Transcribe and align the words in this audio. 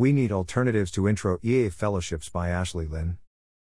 We 0.00 0.12
Need 0.14 0.32
Alternatives 0.32 0.90
to 0.92 1.06
Intro 1.06 1.38
EA 1.42 1.68
Fellowships 1.68 2.30
by 2.30 2.48
Ashley 2.48 2.86
Lin. 2.86 3.18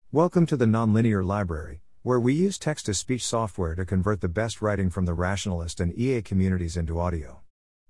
Welcome 0.09 0.45
to 0.45 0.55
the 0.55 0.63
Nonlinear 0.63 1.21
Library, 1.21 1.81
where 2.01 2.17
we 2.17 2.33
use 2.33 2.57
text 2.57 2.85
to 2.85 2.93
speech 2.93 3.25
software 3.25 3.75
to 3.75 3.83
convert 3.83 4.21
the 4.21 4.29
best 4.29 4.61
writing 4.61 4.89
from 4.89 5.03
the 5.03 5.13
rationalist 5.13 5.81
and 5.81 5.93
EA 5.99 6.21
communities 6.21 6.77
into 6.77 6.97
audio. 6.97 7.41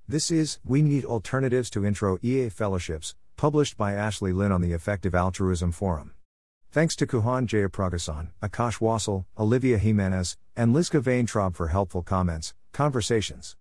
This 0.07 0.31
is 0.31 0.57
We 0.65 0.81
Need 0.81 1.05
Alternatives 1.05 1.69
to 1.69 1.85
Intro 1.85 2.17
EA 2.23 2.49
Fellowships, 2.49 3.13
published 3.37 3.77
by 3.77 3.93
Ashley 3.93 4.33
Lin 4.33 4.51
on 4.51 4.61
the 4.61 4.73
Effective 4.73 5.13
Altruism 5.13 5.71
Forum. 5.71 6.13
Thanks 6.71 6.95
to 6.95 7.05
Kuhan 7.05 7.45
Jeyapragasan, 7.45 8.29
Akash 8.41 8.79
Wasil, 8.79 9.25
Olivia 9.37 9.77
Jimenez, 9.77 10.37
and 10.55 10.75
Lizka 10.75 10.99
Vaintrob 10.99 11.55
for 11.55 11.67
helpful 11.67 12.01
comments, 12.01 12.55
conversations. 12.73 13.57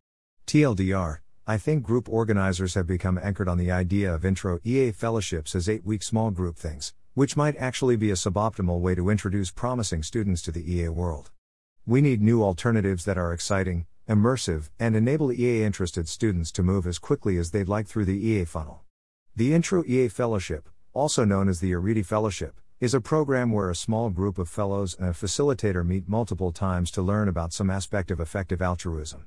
TLDR, 0.46 1.18
I 1.50 1.56
think 1.56 1.82
group 1.82 2.10
organizers 2.10 2.74
have 2.74 2.86
become 2.86 3.18
anchored 3.22 3.48
on 3.48 3.56
the 3.56 3.72
idea 3.72 4.14
of 4.14 4.22
intro 4.22 4.58
EA 4.64 4.90
fellowships 4.90 5.54
as 5.54 5.66
eight 5.66 5.82
week 5.82 6.02
small 6.02 6.30
group 6.30 6.58
things, 6.58 6.92
which 7.14 7.38
might 7.38 7.56
actually 7.56 7.96
be 7.96 8.10
a 8.10 8.16
suboptimal 8.16 8.80
way 8.80 8.94
to 8.94 9.08
introduce 9.08 9.50
promising 9.50 10.02
students 10.02 10.42
to 10.42 10.52
the 10.52 10.70
EA 10.70 10.90
world. 10.90 11.30
We 11.86 12.02
need 12.02 12.20
new 12.20 12.42
alternatives 12.42 13.06
that 13.06 13.16
are 13.16 13.32
exciting, 13.32 13.86
immersive, 14.06 14.68
and 14.78 14.94
enable 14.94 15.32
EA 15.32 15.64
interested 15.64 16.06
students 16.06 16.52
to 16.52 16.62
move 16.62 16.86
as 16.86 16.98
quickly 16.98 17.38
as 17.38 17.50
they'd 17.50 17.66
like 17.66 17.86
through 17.86 18.04
the 18.04 18.26
EA 18.28 18.44
funnel. 18.44 18.82
The 19.34 19.54
Intro 19.54 19.82
EA 19.86 20.08
Fellowship, 20.08 20.68
also 20.92 21.24
known 21.24 21.48
as 21.48 21.60
the 21.60 21.72
Arete 21.72 22.04
Fellowship, 22.04 22.60
is 22.78 22.92
a 22.92 23.00
program 23.00 23.52
where 23.52 23.70
a 23.70 23.74
small 23.74 24.10
group 24.10 24.36
of 24.36 24.50
fellows 24.50 24.94
and 24.98 25.08
a 25.08 25.12
facilitator 25.12 25.82
meet 25.82 26.10
multiple 26.10 26.52
times 26.52 26.90
to 26.90 27.00
learn 27.00 27.26
about 27.26 27.54
some 27.54 27.70
aspect 27.70 28.10
of 28.10 28.20
effective 28.20 28.60
altruism. 28.60 29.26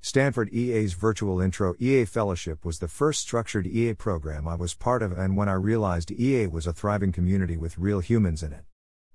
Stanford 0.00 0.48
EA's 0.52 0.92
Virtual 0.94 1.40
Intro 1.40 1.74
EA 1.80 2.04
Fellowship 2.04 2.64
was 2.64 2.78
the 2.78 2.86
first 2.86 3.20
structured 3.20 3.66
EA 3.66 3.94
program 3.94 4.46
I 4.46 4.54
was 4.54 4.72
part 4.72 5.02
of, 5.02 5.12
and 5.12 5.36
when 5.36 5.48
I 5.48 5.54
realized 5.54 6.12
EA 6.12 6.46
was 6.46 6.66
a 6.66 6.72
thriving 6.72 7.10
community 7.10 7.56
with 7.56 7.78
real 7.78 7.98
humans 8.00 8.42
in 8.42 8.52
it. 8.52 8.64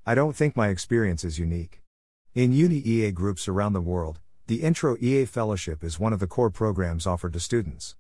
I 0.05 0.13
don't 0.13 0.35
think 0.35 0.57
my 0.57 0.67
experience 0.67 1.23
is 1.23 1.39
unique. 1.39 1.81
In 2.35 2.51
uni 2.51 2.79
EA 2.79 3.11
groups 3.11 3.47
around 3.47 3.73
the 3.73 3.81
world, 3.81 4.19
the 4.47 4.61
Intro 4.61 4.97
EA 4.99 5.23
Fellowship 5.23 5.85
is 5.85 5.99
one 5.99 6.11
of 6.11 6.19
the 6.19 6.27
core 6.27 6.49
programs 6.49 7.07
offered 7.07 7.31
to 7.33 7.39
students. 7.39 7.95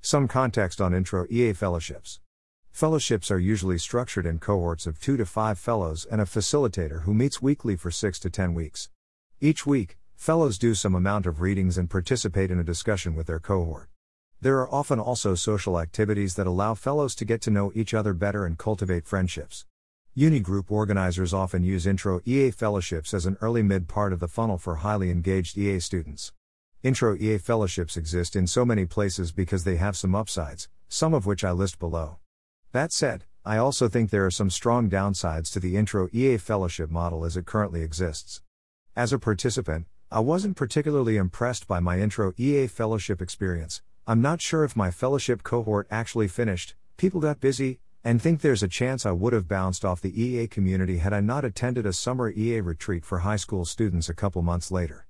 Some 0.00 0.28
context 0.28 0.80
on 0.80 0.94
Intro 0.94 1.26
EA 1.28 1.52
Fellowships. 1.54 2.20
Fellowships 2.70 3.32
are 3.32 3.40
usually 3.40 3.78
structured 3.78 4.24
in 4.24 4.38
cohorts 4.38 4.86
of 4.86 5.00
2 5.00 5.16
to 5.16 5.26
5 5.26 5.58
fellows 5.58 6.06
and 6.08 6.20
a 6.20 6.24
facilitator 6.24 7.02
who 7.02 7.12
meets 7.12 7.42
weekly 7.42 7.74
for 7.74 7.90
6 7.90 8.20
to 8.20 8.30
10 8.30 8.54
weeks. 8.54 8.90
Each 9.40 9.66
week, 9.66 9.96
Fellows 10.18 10.58
do 10.58 10.74
some 10.74 10.96
amount 10.96 11.26
of 11.26 11.40
readings 11.40 11.78
and 11.78 11.88
participate 11.88 12.50
in 12.50 12.58
a 12.58 12.64
discussion 12.64 13.14
with 13.14 13.28
their 13.28 13.38
cohort. 13.38 13.88
There 14.40 14.58
are 14.58 14.74
often 14.74 14.98
also 14.98 15.36
social 15.36 15.78
activities 15.78 16.34
that 16.34 16.46
allow 16.46 16.74
fellows 16.74 17.14
to 17.14 17.24
get 17.24 17.40
to 17.42 17.50
know 17.50 17.70
each 17.74 17.94
other 17.94 18.12
better 18.12 18.44
and 18.44 18.58
cultivate 18.58 19.06
friendships. 19.06 19.64
Uni 20.14 20.40
group 20.40 20.72
organizers 20.72 21.32
often 21.32 21.62
use 21.62 21.86
Intro 21.86 22.20
EA 22.26 22.50
fellowships 22.50 23.14
as 23.14 23.26
an 23.26 23.38
early 23.40 23.62
mid 23.62 23.86
part 23.86 24.12
of 24.12 24.18
the 24.18 24.26
funnel 24.26 24.58
for 24.58 24.74
highly 24.76 25.10
engaged 25.10 25.56
EA 25.56 25.78
students. 25.78 26.32
Intro 26.82 27.16
EA 27.16 27.38
fellowships 27.38 27.96
exist 27.96 28.34
in 28.34 28.48
so 28.48 28.64
many 28.64 28.84
places 28.84 29.30
because 29.30 29.62
they 29.62 29.76
have 29.76 29.96
some 29.96 30.16
upsides, 30.16 30.68
some 30.88 31.14
of 31.14 31.26
which 31.26 31.44
I 31.44 31.52
list 31.52 31.78
below. 31.78 32.18
That 32.72 32.92
said, 32.92 33.24
I 33.46 33.56
also 33.56 33.88
think 33.88 34.10
there 34.10 34.26
are 34.26 34.32
some 34.32 34.50
strong 34.50 34.90
downsides 34.90 35.50
to 35.52 35.60
the 35.60 35.76
Intro 35.76 36.08
EA 36.12 36.38
fellowship 36.38 36.90
model 36.90 37.24
as 37.24 37.36
it 37.36 37.46
currently 37.46 37.82
exists. 37.82 38.42
As 38.96 39.12
a 39.12 39.18
participant, 39.18 39.86
I 40.10 40.20
wasn't 40.20 40.56
particularly 40.56 41.18
impressed 41.18 41.68
by 41.68 41.80
my 41.80 42.00
intro 42.00 42.32
EA 42.38 42.66
fellowship 42.66 43.20
experience. 43.20 43.82
I'm 44.06 44.22
not 44.22 44.40
sure 44.40 44.64
if 44.64 44.74
my 44.74 44.90
fellowship 44.90 45.42
cohort 45.42 45.86
actually 45.90 46.28
finished, 46.28 46.74
people 46.96 47.20
got 47.20 47.42
busy, 47.42 47.80
and 48.02 48.22
think 48.22 48.40
there's 48.40 48.62
a 48.62 48.68
chance 48.68 49.04
I 49.04 49.10
would 49.10 49.34
have 49.34 49.46
bounced 49.46 49.84
off 49.84 50.00
the 50.00 50.18
EA 50.18 50.46
community 50.46 50.96
had 50.96 51.12
I 51.12 51.20
not 51.20 51.44
attended 51.44 51.84
a 51.84 51.92
summer 51.92 52.30
EA 52.30 52.62
retreat 52.62 53.04
for 53.04 53.18
high 53.18 53.36
school 53.36 53.66
students 53.66 54.08
a 54.08 54.14
couple 54.14 54.40
months 54.40 54.70
later. 54.70 55.06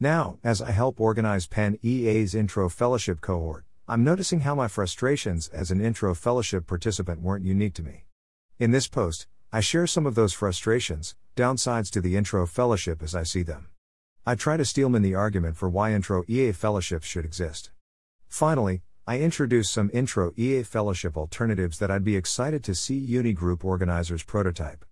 Now, 0.00 0.38
as 0.42 0.62
I 0.62 0.70
help 0.70 0.98
organize 0.98 1.46
Penn 1.46 1.78
EA's 1.82 2.34
intro 2.34 2.70
fellowship 2.70 3.20
cohort, 3.20 3.66
I'm 3.86 4.02
noticing 4.02 4.40
how 4.40 4.54
my 4.54 4.66
frustrations 4.66 5.48
as 5.48 5.70
an 5.70 5.84
intro 5.84 6.14
fellowship 6.14 6.66
participant 6.66 7.20
weren't 7.20 7.44
unique 7.44 7.74
to 7.74 7.82
me. 7.82 8.06
In 8.58 8.70
this 8.70 8.88
post, 8.88 9.26
I 9.52 9.60
share 9.60 9.86
some 9.86 10.06
of 10.06 10.14
those 10.14 10.32
frustrations, 10.32 11.16
downsides 11.36 11.90
to 11.90 12.00
the 12.00 12.16
intro 12.16 12.46
fellowship 12.46 13.02
as 13.02 13.14
I 13.14 13.24
see 13.24 13.42
them. 13.42 13.68
I 14.28 14.34
try 14.34 14.58
to 14.58 14.64
steelman 14.66 15.00
the 15.00 15.14
argument 15.14 15.56
for 15.56 15.70
why 15.70 15.94
Intro 15.94 16.22
EA 16.28 16.52
fellowships 16.52 17.06
should 17.06 17.24
exist. 17.24 17.70
Finally, 18.28 18.82
I 19.06 19.20
introduce 19.20 19.70
some 19.70 19.90
Intro 19.94 20.34
EA 20.36 20.64
fellowship 20.64 21.16
alternatives 21.16 21.78
that 21.78 21.90
I'd 21.90 22.04
be 22.04 22.14
excited 22.14 22.62
to 22.64 22.74
see 22.74 22.98
uni 22.98 23.32
group 23.32 23.64
organizers 23.64 24.22
prototype. 24.22 24.84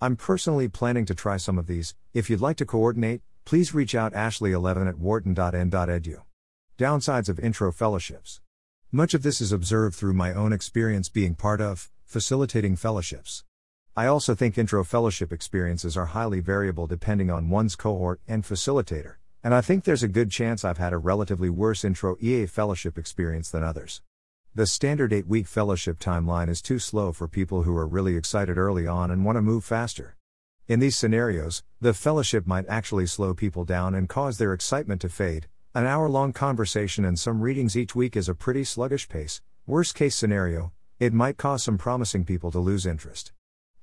I'm 0.00 0.16
personally 0.16 0.68
planning 0.68 1.04
to 1.04 1.14
try 1.14 1.36
some 1.36 1.58
of 1.58 1.66
these. 1.66 1.94
If 2.14 2.30
you'd 2.30 2.40
like 2.40 2.56
to 2.56 2.64
coordinate, 2.64 3.20
please 3.44 3.74
reach 3.74 3.94
out 3.94 4.14
ashley11 4.14 4.88
at 4.88 4.98
wharton.n.edu. 4.98 6.22
Downsides 6.78 7.28
of 7.28 7.38
Intro 7.38 7.70
fellowships. 7.70 8.40
Much 8.90 9.12
of 9.12 9.22
this 9.22 9.42
is 9.42 9.52
observed 9.52 9.96
through 9.96 10.14
my 10.14 10.32
own 10.32 10.54
experience 10.54 11.10
being 11.10 11.34
part 11.34 11.60
of, 11.60 11.90
facilitating 12.06 12.74
fellowships. 12.74 13.44
I 13.98 14.06
also 14.06 14.32
think 14.32 14.56
intro 14.56 14.84
fellowship 14.84 15.32
experiences 15.32 15.96
are 15.96 16.06
highly 16.06 16.38
variable 16.38 16.86
depending 16.86 17.32
on 17.32 17.50
one's 17.50 17.74
cohort 17.74 18.20
and 18.28 18.44
facilitator, 18.44 19.16
and 19.42 19.52
I 19.52 19.60
think 19.60 19.82
there's 19.82 20.04
a 20.04 20.14
good 20.16 20.30
chance 20.30 20.64
I've 20.64 20.78
had 20.78 20.92
a 20.92 20.98
relatively 20.98 21.50
worse 21.50 21.84
intro 21.84 22.16
EA 22.20 22.46
fellowship 22.46 22.96
experience 22.96 23.50
than 23.50 23.64
others. 23.64 24.00
The 24.54 24.68
standard 24.68 25.12
8 25.12 25.26
week 25.26 25.48
fellowship 25.48 25.98
timeline 25.98 26.48
is 26.48 26.62
too 26.62 26.78
slow 26.78 27.12
for 27.12 27.26
people 27.26 27.64
who 27.64 27.76
are 27.76 27.88
really 27.88 28.14
excited 28.14 28.56
early 28.56 28.86
on 28.86 29.10
and 29.10 29.24
want 29.24 29.34
to 29.34 29.42
move 29.42 29.64
faster. 29.64 30.14
In 30.68 30.78
these 30.78 30.96
scenarios, 30.96 31.64
the 31.80 31.92
fellowship 31.92 32.46
might 32.46 32.68
actually 32.68 33.06
slow 33.06 33.34
people 33.34 33.64
down 33.64 33.96
and 33.96 34.08
cause 34.08 34.38
their 34.38 34.52
excitement 34.52 35.00
to 35.00 35.08
fade. 35.08 35.48
An 35.74 35.86
hour 35.86 36.08
long 36.08 36.32
conversation 36.32 37.04
and 37.04 37.18
some 37.18 37.40
readings 37.40 37.76
each 37.76 37.96
week 37.96 38.16
is 38.16 38.28
a 38.28 38.34
pretty 38.36 38.62
sluggish 38.62 39.08
pace. 39.08 39.42
Worst 39.66 39.96
case 39.96 40.14
scenario, 40.14 40.70
it 41.00 41.12
might 41.12 41.36
cause 41.36 41.64
some 41.64 41.78
promising 41.78 42.24
people 42.24 42.52
to 42.52 42.60
lose 42.60 42.86
interest. 42.86 43.32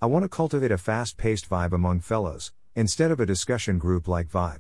I 0.01 0.07
want 0.07 0.23
to 0.23 0.29
cultivate 0.29 0.72
a 0.72 0.78
fast 0.78 1.16
paced 1.16 1.50
vibe 1.50 1.72
among 1.72 2.01
fellows, 2.01 2.51
instead 2.75 3.11
of 3.11 3.22
a 3.22 3.25
discussion 3.25 3.78
group 3.78 4.09
like 4.09 4.28
vibe. 4.28 4.59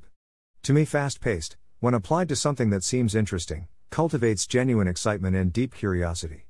To 0.63 0.71
me, 0.71 0.85
fast 0.85 1.19
paced, 1.19 1.57
when 1.81 1.93
applied 1.93 2.29
to 2.29 2.37
something 2.37 2.69
that 2.69 2.85
seems 2.85 3.13
interesting, 3.13 3.67
cultivates 3.89 4.47
genuine 4.47 4.87
excitement 4.87 5.35
and 5.35 5.51
deep 5.51 5.75
curiosity. 5.75 6.45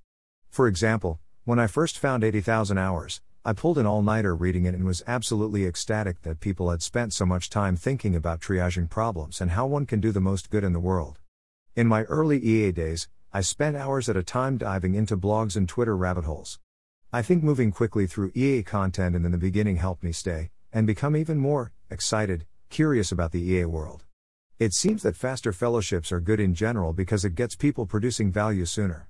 For 0.51 0.67
example, 0.67 1.19
when 1.45 1.57
I 1.57 1.65
first 1.65 1.97
found 1.97 2.23
80,000 2.23 2.77
hours, 2.77 3.21
I 3.43 3.53
pulled 3.53 3.79
an 3.79 3.87
all 3.87 4.03
nighter 4.03 4.35
reading 4.35 4.65
it 4.65 4.75
and 4.75 4.85
was 4.85 5.03
absolutely 5.07 5.65
ecstatic 5.65 6.21
that 6.21 6.39
people 6.39 6.69
had 6.69 6.83
spent 6.83 7.11
so 7.11 7.25
much 7.25 7.49
time 7.49 7.75
thinking 7.75 8.15
about 8.15 8.39
triaging 8.39 8.89
problems 8.89 9.41
and 9.41 9.51
how 9.51 9.65
one 9.65 9.87
can 9.87 9.99
do 9.99 10.11
the 10.11 10.21
most 10.21 10.51
good 10.51 10.63
in 10.63 10.73
the 10.73 10.79
world. 10.79 11.19
In 11.75 11.87
my 11.87 12.03
early 12.03 12.37
EA 12.37 12.71
days, 12.71 13.07
I 13.33 13.41
spent 13.41 13.75
hours 13.75 14.09
at 14.09 14.15
a 14.15 14.23
time 14.23 14.57
diving 14.57 14.93
into 14.93 15.17
blogs 15.17 15.57
and 15.57 15.67
Twitter 15.67 15.97
rabbit 15.97 16.25
holes. 16.25 16.59
I 17.15 17.21
think 17.21 17.43
moving 17.43 17.71
quickly 17.71 18.07
through 18.07 18.33
EA 18.35 18.61
content 18.61 19.15
and 19.15 19.25
in 19.25 19.31
the 19.31 19.37
beginning 19.37 19.77
helped 19.77 20.03
me 20.03 20.11
stay, 20.11 20.49
and 20.73 20.85
become 20.85 21.15
even 21.15 21.37
more 21.37 21.71
excited, 21.89 22.45
curious 22.69 23.09
about 23.09 23.31
the 23.31 23.41
EA 23.41 23.63
world. 23.63 24.03
It 24.59 24.73
seems 24.73 25.01
that 25.03 25.15
faster 25.15 25.53
fellowships 25.53 26.11
are 26.11 26.19
good 26.19 26.41
in 26.41 26.53
general 26.53 26.91
because 26.91 27.23
it 27.23 27.35
gets 27.35 27.55
people 27.55 27.85
producing 27.85 28.33
value 28.33 28.65
sooner. 28.65 29.07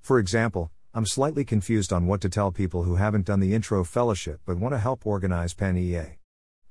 For 0.00 0.18
example, 0.18 0.72
I'm 0.94 1.06
slightly 1.06 1.44
confused 1.44 1.92
on 1.92 2.08
what 2.08 2.20
to 2.22 2.28
tell 2.28 2.50
people 2.50 2.82
who 2.82 2.96
haven't 2.96 3.26
done 3.26 3.38
the 3.38 3.54
intro 3.54 3.84
fellowship 3.84 4.40
but 4.44 4.58
want 4.58 4.74
to 4.74 4.80
help 4.80 5.06
organize 5.06 5.54
Penn 5.54 5.76
EA. 5.76 6.18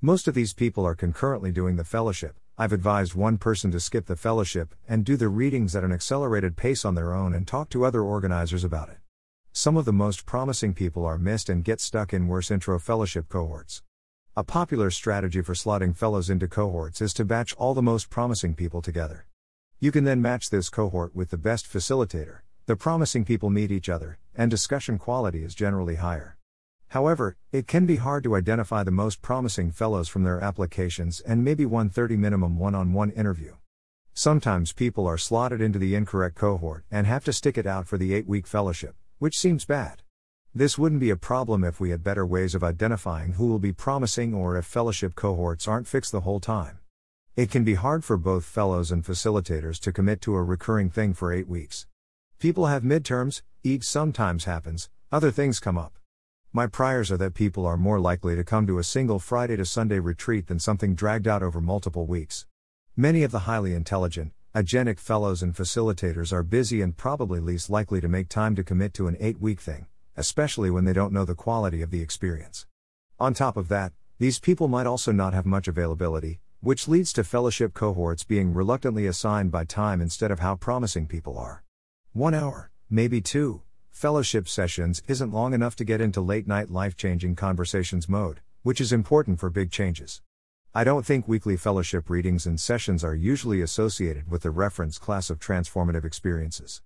Most 0.02 0.28
of 0.28 0.34
these 0.34 0.54
people 0.54 0.86
are 0.86 0.96
concurrently 0.96 1.54
doing 1.54 1.78
the 1.78 1.86
fellowship. 1.86 2.36
I've 2.58 2.74
advised 2.74 3.16
one 3.16 3.38
person 3.38 3.72
to 3.72 3.80
skip 3.80 4.08
the 4.08 4.18
fellowship 4.18 4.76
and 4.86 5.06
do 5.06 5.16
the 5.16 5.30
readings 5.30 5.78
at 5.78 5.86
an 5.86 5.94
accelerated 5.94 6.58
pace 6.58 6.84
on 6.84 6.96
their 6.96 7.14
own 7.14 7.34
and 7.34 7.48
talk 7.48 7.70
to 7.70 7.86
other 7.86 8.02
organizers 8.02 8.66
about 8.66 8.90
it. 8.90 8.98
Some 9.56 9.78
of 9.78 9.86
the 9.86 9.94
most 9.94 10.26
promising 10.26 10.74
people 10.74 11.06
are 11.06 11.20
missed 11.20 11.48
and 11.48 11.64
get 11.64 11.80
stuck 11.80 12.12
in 12.12 12.28
worse 12.28 12.50
intro 12.50 12.80
fellowship 12.80 13.30
cohorts. 13.30 13.84
A 14.36 14.44
popular 14.44 14.90
strategy 14.90 15.44
for 15.44 15.54
slotting 15.54 15.96
fellows 15.96 16.28
into 16.28 16.48
cohorts 16.48 17.02
is 17.02 17.14
to 17.14 17.24
batch 17.24 17.54
all 17.54 17.76
the 17.76 17.84
most 17.84 18.10
promising 18.10 18.56
people 18.56 18.82
together. 18.82 19.28
You 19.80 19.92
can 19.92 20.06
then 20.06 20.24
match 20.24 20.50
this 20.50 20.72
cohort 20.72 21.16
with 21.16 21.30
the 21.30 21.38
best 21.38 21.72
facilitator. 21.72 22.40
The 22.66 22.76
promising 22.76 23.26
people 23.26 23.52
meet 23.52 23.72
each 23.72 23.90
other, 23.90 24.18
and 24.34 24.50
discussion 24.50 24.98
quality 24.98 25.44
is 25.44 25.54
generally 25.54 25.98
higher. 25.98 26.36
However, 26.88 27.38
it 27.52 27.68
can 27.68 27.86
be 27.86 27.98
hard 27.98 28.24
to 28.24 28.36
identify 28.36 28.82
the 28.82 28.90
most 28.90 29.22
promising 29.22 29.70
fellows 29.70 30.08
from 30.08 30.24
their 30.24 30.42
applications 30.42 31.20
and 31.20 31.44
maybe 31.44 31.68
one 31.68 31.90
30 31.90 32.18
minimum 32.18 32.58
one 32.58 32.74
on 32.74 32.92
one 32.92 33.12
interview. 33.12 33.54
Sometimes 34.16 34.74
people 34.74 35.06
are 35.06 35.20
slotted 35.20 35.62
into 35.62 35.78
the 35.78 35.94
incorrect 35.94 36.36
cohort 36.36 36.86
and 36.90 37.06
have 37.06 37.24
to 37.26 37.34
stick 37.34 37.56
it 37.56 37.68
out 37.68 37.88
for 37.88 38.00
the 38.00 38.16
8 38.16 38.28
week 38.28 38.48
fellowship. 38.48 38.96
Which 39.24 39.40
seems 39.40 39.64
bad. 39.64 40.02
This 40.54 40.78
wouldn't 40.78 41.00
be 41.00 41.10
a 41.10 41.16
problem 41.16 41.64
if 41.64 41.80
we 41.80 41.92
had 41.92 42.04
better 42.04 42.26
ways 42.26 42.56
of 42.56 42.62
identifying 42.62 43.32
who 43.32 43.48
will 43.48 43.58
be 43.58 43.72
promising 43.72 44.34
or 44.34 44.58
if 44.58 44.66
fellowship 44.66 45.16
cohorts 45.16 45.66
aren't 45.66 45.88
fixed 45.88 46.12
the 46.12 46.20
whole 46.28 46.42
time. 46.42 46.80
It 47.38 47.50
can 47.50 47.64
be 47.64 47.76
hard 47.76 48.04
for 48.04 48.18
both 48.18 48.44
fellows 48.44 48.92
and 48.92 49.02
facilitators 49.02 49.80
to 49.80 49.94
commit 49.94 50.20
to 50.24 50.36
a 50.36 50.44
recurring 50.44 50.90
thing 50.90 51.14
for 51.14 51.32
eight 51.32 51.48
weeks. 51.48 51.88
People 52.38 52.66
have 52.66 52.84
midterms, 52.84 53.44
EAG 53.64 53.86
sometimes 53.86 54.44
happens, 54.44 54.90
Other 55.10 55.32
things 55.32 55.62
come 55.62 55.78
up. 55.78 55.94
My 56.52 56.68
priors 56.68 57.10
are 57.10 57.16
that 57.16 57.34
people 57.34 57.66
are 57.66 57.78
more 57.78 58.02
likely 58.02 58.36
to 58.36 58.44
come 58.44 58.68
to 58.68 58.78
a 58.78 58.84
single 58.84 59.20
Friday 59.20 59.56
to 59.56 59.64
Sunday 59.64 60.00
retreat 60.00 60.48
than 60.48 60.60
something 60.60 60.96
dragged 60.96 61.30
out 61.30 61.42
over 61.42 61.62
multiple 61.62 62.06
weeks. 62.06 62.46
Many 62.98 63.24
of 63.24 63.32
the 63.32 63.48
highly 63.48 63.74
intelligent, 63.74 64.34
agenic 64.56 65.00
fellows 65.00 65.42
and 65.42 65.56
facilitators 65.56 66.32
are 66.32 66.44
busy 66.44 66.82
and 66.82 66.96
probably 66.96 67.40
least 67.40 67.72
likely 67.72 68.00
to 68.00 68.08
make 68.08 68.30
time 68.30 68.56
to 68.56 68.64
commit 68.64 68.94
to 68.94 69.08
an 69.08 69.18
eight 69.20 69.40
week 69.42 69.60
thing, 69.60 69.88
especially 70.16 70.70
when 70.70 70.86
they 70.86 70.94
don't 70.94 71.12
know 71.12 71.26
the 71.26 71.34
quality 71.34 71.82
of 71.82 71.90
the 71.90 72.04
experience. 72.04 72.68
On 73.20 73.34
top 73.34 73.58
of 73.58 73.68
that, 73.70 73.94
these 74.20 74.40
people 74.40 74.68
might 74.68 74.86
also 74.86 75.12
not 75.12 75.34
have 75.34 75.48
much 75.48 75.68
availability, 75.68 76.40
which 76.62 76.88
leads 76.88 77.12
to 77.14 77.24
fellowship 77.24 77.74
cohorts 77.74 78.24
being 78.24 78.54
reluctantly 78.54 79.08
assigned 79.08 79.52
by 79.52 79.64
time 79.64 80.00
instead 80.00 80.30
of 80.30 80.40
how 80.40 80.56
promising 80.56 81.08
people 81.08 81.36
are. 81.36 81.64
One 82.12 82.36
hour, 82.36 82.70
maybe 82.92 83.22
two, 83.22 83.64
fellowship 83.90 84.48
sessions 84.48 85.02
isn't 85.08 85.34
long 85.34 85.56
enough 85.56 85.76
to 85.78 85.84
get 85.84 86.00
into 86.00 86.22
late 86.22 86.46
night 86.48 86.70
life 86.70 86.96
changing 86.96 87.36
conversations 87.36 88.08
mode, 88.08 88.42
which 88.62 88.80
is 88.80 88.94
important 88.94 89.40
for 89.40 89.50
big 89.50 89.72
changes. 89.72 90.22
I 90.76 90.84
don't 90.84 91.06
think 91.06 91.28
weekly 91.28 91.56
fellowship 91.56 92.10
readings 92.10 92.48
and 92.48 92.60
sessions 92.60 93.04
are 93.04 93.14
usually 93.14 93.62
associated 93.62 94.32
with 94.32 94.42
the 94.42 94.50
reference 94.50 94.98
class 94.98 95.30
of 95.30 95.38
transformative 95.38 96.04
experiences. 96.04 96.82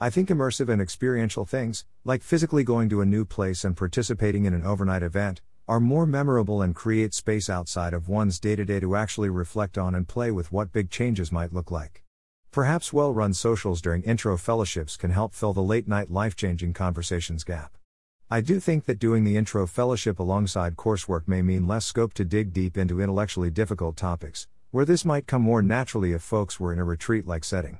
I 0.00 0.10
think 0.10 0.28
immersive 0.28 0.68
and 0.68 0.82
experiential 0.82 1.44
things, 1.44 1.84
like 2.04 2.24
physically 2.24 2.64
going 2.64 2.88
to 2.88 3.00
a 3.00 3.06
new 3.06 3.24
place 3.24 3.62
and 3.62 3.76
participating 3.76 4.44
in 4.44 4.54
an 4.54 4.64
overnight 4.64 5.04
event, 5.04 5.40
are 5.68 5.78
more 5.78 6.04
memorable 6.04 6.62
and 6.62 6.74
create 6.74 7.14
space 7.14 7.48
outside 7.48 7.94
of 7.94 8.08
one's 8.08 8.40
day 8.40 8.56
to 8.56 8.64
day 8.64 8.80
to 8.80 8.96
actually 8.96 9.30
reflect 9.30 9.78
on 9.78 9.94
and 9.94 10.08
play 10.08 10.32
with 10.32 10.50
what 10.50 10.72
big 10.72 10.90
changes 10.90 11.30
might 11.30 11.52
look 11.52 11.70
like. 11.70 12.02
Perhaps 12.50 12.92
well 12.92 13.14
run 13.14 13.32
socials 13.32 13.80
during 13.80 14.02
intro 14.02 14.36
fellowships 14.36 14.96
can 14.96 15.12
help 15.12 15.32
fill 15.32 15.52
the 15.52 15.62
late 15.62 15.86
night 15.86 16.10
life 16.10 16.34
changing 16.34 16.72
conversations 16.72 17.44
gap. 17.44 17.77
I 18.30 18.42
do 18.42 18.60
think 18.60 18.84
that 18.84 18.98
doing 18.98 19.24
the 19.24 19.38
intro 19.38 19.66
fellowship 19.66 20.18
alongside 20.18 20.76
coursework 20.76 21.26
may 21.26 21.40
mean 21.40 21.66
less 21.66 21.86
scope 21.86 22.12
to 22.12 22.26
dig 22.26 22.52
deep 22.52 22.76
into 22.76 23.00
intellectually 23.00 23.50
difficult 23.50 23.96
topics, 23.96 24.46
where 24.70 24.84
this 24.84 25.02
might 25.02 25.26
come 25.26 25.40
more 25.40 25.62
naturally 25.62 26.12
if 26.12 26.20
folks 26.20 26.60
were 26.60 26.70
in 26.70 26.78
a 26.78 26.84
retreat 26.84 27.26
like 27.26 27.42
setting. 27.42 27.78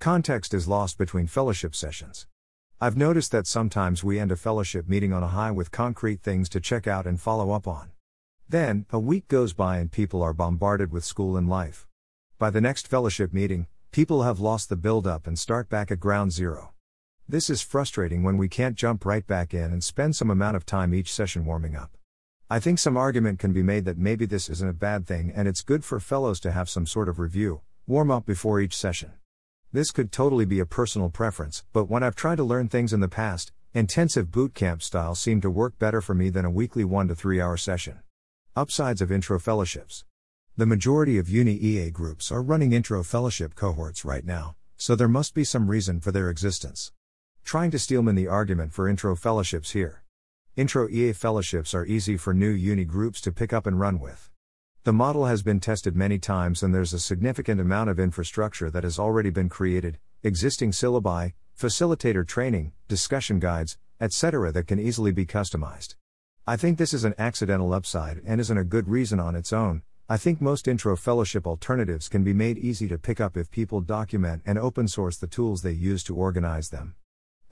Context 0.00 0.52
is 0.52 0.66
lost 0.66 0.98
between 0.98 1.28
fellowship 1.28 1.76
sessions. 1.76 2.26
I've 2.80 2.96
noticed 2.96 3.30
that 3.30 3.46
sometimes 3.46 4.02
we 4.02 4.18
end 4.18 4.32
a 4.32 4.36
fellowship 4.36 4.88
meeting 4.88 5.12
on 5.12 5.22
a 5.22 5.28
high 5.28 5.52
with 5.52 5.70
concrete 5.70 6.22
things 6.22 6.48
to 6.48 6.60
check 6.60 6.88
out 6.88 7.06
and 7.06 7.20
follow 7.20 7.52
up 7.52 7.68
on. 7.68 7.92
Then, 8.48 8.86
a 8.90 8.98
week 8.98 9.28
goes 9.28 9.52
by 9.52 9.78
and 9.78 9.92
people 9.92 10.22
are 10.22 10.32
bombarded 10.32 10.90
with 10.90 11.04
school 11.04 11.36
and 11.36 11.48
life. 11.48 11.86
By 12.36 12.50
the 12.50 12.60
next 12.60 12.88
fellowship 12.88 13.32
meeting, 13.32 13.68
people 13.92 14.24
have 14.24 14.40
lost 14.40 14.70
the 14.70 14.76
build 14.76 15.06
up 15.06 15.28
and 15.28 15.38
start 15.38 15.68
back 15.68 15.92
at 15.92 16.00
ground 16.00 16.32
zero. 16.32 16.73
This 17.26 17.48
is 17.48 17.62
frustrating 17.62 18.22
when 18.22 18.36
we 18.36 18.50
can't 18.50 18.76
jump 18.76 19.06
right 19.06 19.26
back 19.26 19.54
in 19.54 19.72
and 19.72 19.82
spend 19.82 20.14
some 20.14 20.28
amount 20.28 20.56
of 20.56 20.66
time 20.66 20.92
each 20.92 21.10
session 21.10 21.46
warming 21.46 21.74
up. 21.74 21.96
I 22.50 22.60
think 22.60 22.78
some 22.78 22.98
argument 22.98 23.38
can 23.38 23.54
be 23.54 23.62
made 23.62 23.86
that 23.86 23.96
maybe 23.96 24.26
this 24.26 24.50
isn't 24.50 24.68
a 24.68 24.74
bad 24.74 25.06
thing 25.06 25.32
and 25.34 25.48
it's 25.48 25.62
good 25.62 25.86
for 25.86 25.98
fellows 26.00 26.38
to 26.40 26.52
have 26.52 26.68
some 26.68 26.86
sort 26.86 27.08
of 27.08 27.18
review, 27.18 27.62
warm 27.86 28.10
up 28.10 28.26
before 28.26 28.60
each 28.60 28.76
session. 28.76 29.12
This 29.72 29.90
could 29.90 30.12
totally 30.12 30.44
be 30.44 30.60
a 30.60 30.66
personal 30.66 31.08
preference, 31.08 31.64
but 31.72 31.86
when 31.86 32.02
I've 32.02 32.14
tried 32.14 32.36
to 32.36 32.44
learn 32.44 32.68
things 32.68 32.92
in 32.92 33.00
the 33.00 33.08
past, 33.08 33.52
intensive 33.72 34.26
bootcamp 34.26 34.82
style 34.82 35.14
seemed 35.14 35.40
to 35.42 35.50
work 35.50 35.78
better 35.78 36.02
for 36.02 36.14
me 36.14 36.28
than 36.28 36.44
a 36.44 36.50
weekly 36.50 36.84
1 36.84 37.08
to 37.08 37.14
3 37.14 37.40
hour 37.40 37.56
session. 37.56 38.00
Upsides 38.54 39.00
of 39.00 39.10
intro 39.10 39.38
fellowships. 39.38 40.04
The 40.58 40.66
majority 40.66 41.16
of 41.16 41.30
Uni 41.30 41.54
EA 41.54 41.90
groups 41.90 42.30
are 42.30 42.42
running 42.42 42.74
intro 42.74 43.02
fellowship 43.02 43.54
cohorts 43.54 44.04
right 44.04 44.26
now, 44.26 44.56
so 44.76 44.94
there 44.94 45.08
must 45.08 45.32
be 45.32 45.42
some 45.42 45.70
reason 45.70 46.00
for 46.00 46.12
their 46.12 46.28
existence. 46.28 46.92
Trying 47.44 47.70
to 47.72 47.78
steelman 47.78 48.14
the 48.14 48.26
argument 48.26 48.72
for 48.72 48.88
intro 48.88 49.14
fellowships 49.14 49.72
here. 49.72 50.02
Intro 50.56 50.88
EA 50.88 51.12
fellowships 51.12 51.74
are 51.74 51.84
easy 51.84 52.16
for 52.16 52.32
new 52.32 52.50
uni 52.50 52.84
groups 52.84 53.20
to 53.20 53.30
pick 53.30 53.52
up 53.52 53.66
and 53.66 53.78
run 53.78 54.00
with. 54.00 54.30
The 54.84 54.94
model 54.94 55.26
has 55.26 55.42
been 55.42 55.60
tested 55.60 55.94
many 55.94 56.18
times 56.18 56.62
and 56.62 56.74
there's 56.74 56.94
a 56.94 56.98
significant 56.98 57.60
amount 57.60 57.90
of 57.90 58.00
infrastructure 58.00 58.70
that 58.70 58.82
has 58.82 58.98
already 58.98 59.28
been 59.28 59.50
created, 59.50 59.98
existing 60.22 60.70
syllabi, 60.70 61.34
facilitator 61.56 62.26
training, 62.26 62.72
discussion 62.88 63.38
guides, 63.38 63.76
etc. 64.00 64.50
that 64.50 64.66
can 64.66 64.80
easily 64.80 65.12
be 65.12 65.26
customized. 65.26 65.96
I 66.46 66.56
think 66.56 66.78
this 66.78 66.94
is 66.94 67.04
an 67.04 67.14
accidental 67.18 67.74
upside 67.74 68.22
and 68.26 68.40
isn't 68.40 68.58
a 68.58 68.64
good 68.64 68.88
reason 68.88 69.20
on 69.20 69.36
its 69.36 69.52
own. 69.52 69.82
I 70.08 70.16
think 70.16 70.40
most 70.40 70.66
intro 70.66 70.96
fellowship 70.96 71.46
alternatives 71.46 72.08
can 72.08 72.24
be 72.24 72.32
made 72.32 72.56
easy 72.58 72.88
to 72.88 72.98
pick 72.98 73.20
up 73.20 73.36
if 73.36 73.50
people 73.50 73.82
document 73.82 74.42
and 74.46 74.58
open 74.58 74.88
source 74.88 75.18
the 75.18 75.26
tools 75.26 75.60
they 75.60 75.72
use 75.72 76.02
to 76.04 76.16
organize 76.16 76.70
them. 76.70 76.94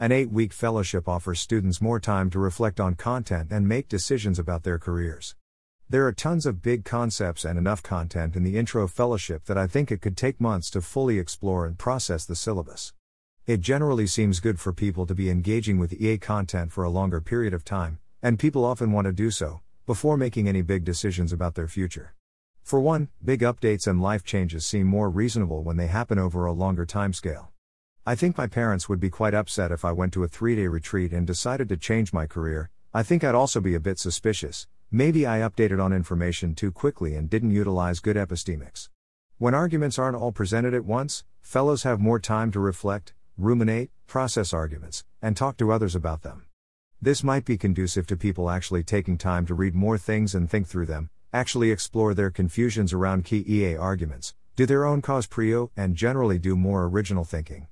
An 0.03 0.11
eight 0.11 0.33
week 0.33 0.53
fellowship 0.53 1.09
offers 1.09 1.39
students 1.39 1.81
more 1.81 2.01
time 2.01 2.29
to 2.31 2.41
reflect 2.41 2.81
on 2.81 2.97
content 2.97 3.53
and 3.53 3.69
make 3.69 3.89
decisions 3.89 4.37
about 4.37 4.65
their 4.65 4.77
careers. 4.77 5.37
There 5.89 6.05
are 6.09 6.13
tons 6.13 6.45
of 6.45 6.61
big 6.61 6.85
concepts 6.85 7.45
and 7.45 7.57
enough 7.57 7.85
content 7.85 8.35
in 8.35 8.43
the 8.43 8.59
intro 8.59 8.89
fellowship 8.89 9.45
that 9.45 9.57
I 9.57 9.69
think 9.69 9.93
it 9.93 10.01
could 10.03 10.17
take 10.17 10.41
months 10.41 10.71
to 10.71 10.81
fully 10.81 11.21
explore 11.21 11.67
and 11.67 11.79
process 11.79 12.25
the 12.25 12.35
syllabus. 12.35 12.93
It 13.47 13.61
generally 13.61 14.09
seems 14.09 14.41
good 14.41 14.59
for 14.59 14.73
people 14.73 15.07
to 15.07 15.15
be 15.15 15.31
engaging 15.31 15.79
with 15.79 15.93
EA 15.93 16.19
content 16.19 16.73
for 16.73 16.83
a 16.83 16.91
longer 16.91 17.21
period 17.21 17.55
of 17.55 17.65
time, 17.65 18.01
and 18.21 18.41
people 18.41 18.65
often 18.65 18.91
want 18.91 19.05
to 19.05 19.13
do 19.13 19.31
so, 19.31 19.61
before 19.87 20.17
making 20.17 20.49
any 20.49 20.63
big 20.63 20.83
decisions 20.83 21.33
about 21.33 21.55
their 21.55 21.69
future. 21.69 22.17
For 22.65 22.81
one, 22.81 23.07
big 23.25 23.43
updates 23.43 23.87
and 23.87 24.03
life 24.03 24.25
changes 24.25 24.67
seem 24.67 24.89
more 24.89 25.09
reasonable 25.09 25.63
when 25.63 25.77
they 25.77 25.87
happen 25.87 26.19
over 26.19 26.45
a 26.45 26.53
longer 26.53 26.87
timescale. 26.87 27.52
I 28.05 28.17
think 28.17 28.37
my 28.37 28.49
parents 28.49 28.89
would 28.89 28.99
be 28.99 29.11
quite 29.11 29.33
upset 29.33 29.71
if 29.71 29.85
I 29.85 29.93
went 29.93 30.13
to 30.15 30.25
a 30.25 30.29
three 30.29 30.57
day 30.57 30.67
retreat 30.67 31.13
and 31.13 31.25
decided 31.25 31.69
to 31.69 31.77
change 31.77 32.13
my 32.13 32.27
career. 32.27 32.69
I 32.93 33.05
think 33.05 33.23
I'd 33.23 33.37
also 33.37 33.61
be 33.61 33.77
a 33.77 33.81
bit 33.81 33.97
suspicious. 33.97 34.67
Maybe 34.91 35.25
I 35.25 35.39
updated 35.39 35.81
on 35.81 35.93
information 35.93 36.57
too 36.57 36.73
quickly 36.73 37.15
and 37.15 37.31
didn't 37.31 37.53
utilize 37.53 38.01
good 38.01 38.17
epistemics. 38.17 38.89
When 39.39 39.55
arguments 39.55 40.01
aren't 40.01 40.17
all 40.17 40.33
presented 40.33 40.75
at 40.75 40.85
once, 40.85 41.23
fellows 41.43 41.85
have 41.85 42.01
more 42.01 42.19
time 42.19 42.51
to 42.51 42.59
reflect, 42.59 43.15
ruminate, 43.39 43.93
process 44.09 44.53
arguments, 44.53 45.05
and 45.23 45.37
talk 45.37 45.57
to 45.59 45.71
others 45.71 45.95
about 45.95 46.23
them. 46.23 46.47
This 47.01 47.23
might 47.23 47.45
be 47.45 47.57
conducive 47.57 48.09
to 48.09 48.17
people 48.17 48.51
actually 48.51 48.83
taking 48.83 49.17
time 49.17 49.47
to 49.47 49.55
read 49.55 49.77
more 49.77 49.97
things 49.97 50.35
and 50.35 50.51
think 50.51 50.67
through 50.67 50.87
them, 50.87 51.09
actually 51.33 51.71
explore 51.71 52.15
their 52.15 52.31
confusions 52.31 52.93
around 52.93 53.25
key 53.25 53.45
EA 53.47 53.77
arguments, 53.77 54.35
do 54.57 54.67
their 54.67 54.85
own 54.85 55.03
cause 55.03 55.29
prio, 55.29 55.71
and 55.77 55.95
generally 55.95 56.41
do 56.41 56.57
more 56.57 56.87
original 56.87 57.25
thinking. 57.25 57.69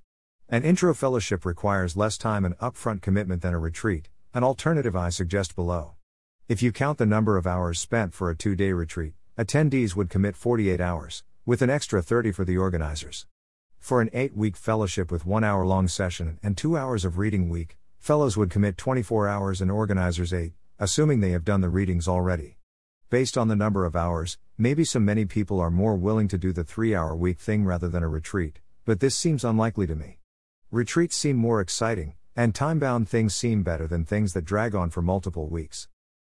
An 0.53 0.65
intro 0.65 0.93
fellowship 0.95 1.47
requires 1.47 1.97
less 1.97 2.19
time 2.19 2.45
and 2.45 2.59
upfront 2.59 3.03
commitment 3.03 3.41
than 3.41 3.55
a 3.55 3.59
retreat, 3.61 4.09
an 4.35 4.43
alternative 4.43 4.97
I 4.97 5.09
suggest 5.09 5.55
below. 5.55 5.93
If 6.49 6.61
you 6.61 6.73
count 6.73 6.99
the 6.99 7.07
number 7.07 7.37
of 7.37 7.47
hours 7.47 7.79
spent 7.79 8.15
for 8.15 8.31
a 8.31 8.37
two 8.37 8.57
day 8.57 8.73
retreat, 8.73 9.15
attendees 9.39 9.95
would 9.95 10.11
commit 10.11 10.35
48 10.35 10.81
hours, 10.81 11.23
with 11.47 11.63
an 11.63 11.71
extra 11.71 12.03
30 12.03 12.33
for 12.33 12.45
the 12.45 12.59
organizers. 12.59 13.27
For 13.79 14.01
an 14.01 14.11
eight 14.13 14.37
week 14.37 14.57
fellowship 14.57 15.13
with 15.13 15.25
one 15.25 15.45
hour 15.45 15.65
long 15.65 15.87
session 15.87 16.41
and 16.43 16.57
two 16.57 16.77
hours 16.77 17.05
of 17.05 17.17
reading 17.17 17.49
week, 17.49 17.77
fellows 18.01 18.37
would 18.37 18.51
commit 18.51 18.77
24 18.77 19.29
hours 19.29 19.61
and 19.61 19.71
organizers 19.71 20.35
8, 20.35 20.53
assuming 20.81 21.21
they 21.21 21.31
have 21.31 21.45
done 21.45 21.61
the 21.61 21.69
readings 21.69 22.09
already. 22.09 22.57
Based 23.09 23.39
on 23.39 23.47
the 23.47 23.55
number 23.55 23.85
of 23.85 23.95
hours, 23.95 24.37
maybe 24.59 24.85
some 24.85 25.05
many 25.05 25.27
people 25.27 25.61
are 25.61 25.71
more 25.71 25.95
willing 25.95 26.27
to 26.27 26.37
do 26.37 26.53
the 26.53 26.65
three 26.65 26.93
hour 26.93 27.15
week 27.15 27.39
thing 27.39 27.65
rather 27.65 27.89
than 27.89 28.03
a 28.03 28.09
retreat, 28.09 28.59
but 28.85 28.99
this 28.99 29.15
seems 29.15 29.45
unlikely 29.45 29.87
to 29.87 29.95
me. 29.95 30.20
Retreats 30.73 31.17
seem 31.17 31.35
more 31.35 31.61
exciting, 31.61 32.15
and 32.37 32.55
time 32.55 32.79
bound 32.79 33.09
things 33.09 33.35
seem 33.35 33.65
better 33.65 33.89
than 33.89 34.05
things 34.05 34.35
that 34.35 34.45
drag 34.45 34.73
on 34.73 34.89
for 34.89 35.03
multiple 35.03 35.49
weeks. 35.49 35.89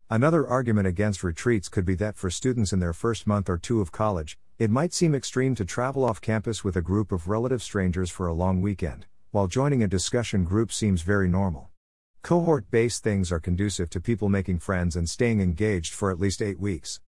Another 0.09 0.49
argument 0.49 0.87
against 0.87 1.23
retreats 1.23 1.68
could 1.68 1.85
be 1.85 1.94
that 1.97 2.16
for 2.16 2.30
students 2.30 2.73
in 2.73 2.80
their 2.80 2.94
first 2.94 3.26
month 3.26 3.50
or 3.50 3.59
two 3.59 3.82
of 3.82 3.92
college, 3.92 4.38
it 4.59 4.70
might 4.70 4.94
seem 4.94 5.14
extreme 5.14 5.54
to 5.56 5.66
travel 5.66 6.06
off 6.06 6.23
campus 6.23 6.64
with 6.64 6.75
a 6.75 6.80
group 6.80 7.12
of 7.12 7.28
relative 7.28 7.62
strangers 7.62 8.11
for 8.11 8.26
a 8.26 8.32
long 8.32 8.62
weekend, 8.62 9.04
while 9.30 9.47
joining 9.47 9.82
a 9.82 9.87
discussion 9.87 10.44
group 10.44 10.73
seems 10.73 11.02
very 11.02 11.28
normal. 11.28 11.68
Cohort 12.23 12.70
based 12.70 13.02
things 13.02 13.30
are 13.30 13.40
conducive 13.40 13.90
to 13.90 14.00
people 14.00 14.30
making 14.30 14.61
friends 14.61 14.97
and 14.97 15.06
staying 15.06 15.42
engaged 15.42 15.92
for 15.92 16.11
at 16.11 16.18
least 16.18 16.40
eight 16.40 16.59
weeks. 16.59 16.99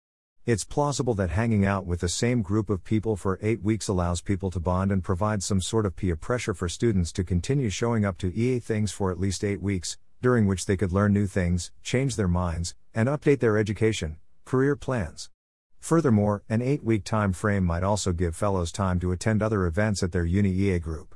It's 0.45 0.65
plausible 0.65 1.15
that 1.15 1.31
hanging 1.31 1.65
out 1.65 1.87
with 1.87 2.01
the 2.01 2.09
same 2.09 2.43
group 2.43 2.69
of 2.69 2.83
people 2.83 3.15
for 3.15 3.39
eight 3.43 3.63
weeks 3.63 3.87
allows 3.87 4.21
people 4.21 4.51
to 4.51 4.59
bond 4.59 4.91
and 4.91 5.05
provide 5.05 5.41
some 5.41 5.61
sort 5.61 5.87
of 5.87 5.95
peer 5.95 6.17
pressure 6.17 6.53
for 6.53 6.69
students 6.69 7.13
to 7.13 7.23
continue 7.23 7.71
showing 7.71 8.05
up 8.05 8.19
to 8.19 8.35
EA 8.35 8.59
things 8.59 8.91
for 8.91 9.13
at 9.13 9.21
least 9.21 9.45
eight 9.45 9.63
weeks, 9.63 9.99
during 10.21 10.49
which 10.49 10.67
they 10.67 10.77
could 10.77 10.91
learn 10.91 11.13
new 11.13 11.29
things, 11.29 11.71
change 11.85 12.17
their 12.17 12.27
minds, 12.27 12.75
and 12.93 13.09
update 13.09 13.39
their 13.39 13.57
education, 13.57 14.17
career 14.45 14.75
plans. 14.75 15.31
Furthermore, 15.79 16.43
an 16.49 16.61
eight 16.61 16.83
week 16.83 17.05
time 17.05 17.33
frame 17.33 17.63
might 17.63 17.85
also 17.85 18.11
give 18.13 18.35
fellows 18.35 18.73
time 18.73 18.99
to 18.99 19.13
attend 19.13 19.45
other 19.45 19.65
events 19.65 20.03
at 20.03 20.11
their 20.11 20.25
Uni 20.25 20.51
EA 20.51 20.81
group. 20.81 21.15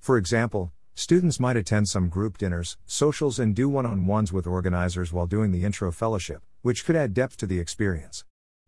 For 0.00 0.16
example, 0.16 0.72
students 0.94 1.38
might 1.38 1.58
attend 1.58 1.90
some 1.90 2.08
group 2.08 2.38
dinners, 2.38 2.78
socials, 2.86 3.38
and 3.38 3.54
do 3.54 3.68
one 3.68 3.84
on 3.84 4.06
ones 4.06 4.32
with 4.32 4.46
organizers 4.46 5.12
while 5.12 5.26
doing 5.26 5.52
the 5.52 5.62
intro 5.62 5.92
fellowship, 5.92 6.40
which 6.62 6.86
could 6.86 6.96
add 6.96 7.12
depth 7.12 7.36
to 7.36 7.46
the 7.46 7.58
experience. 7.58 8.24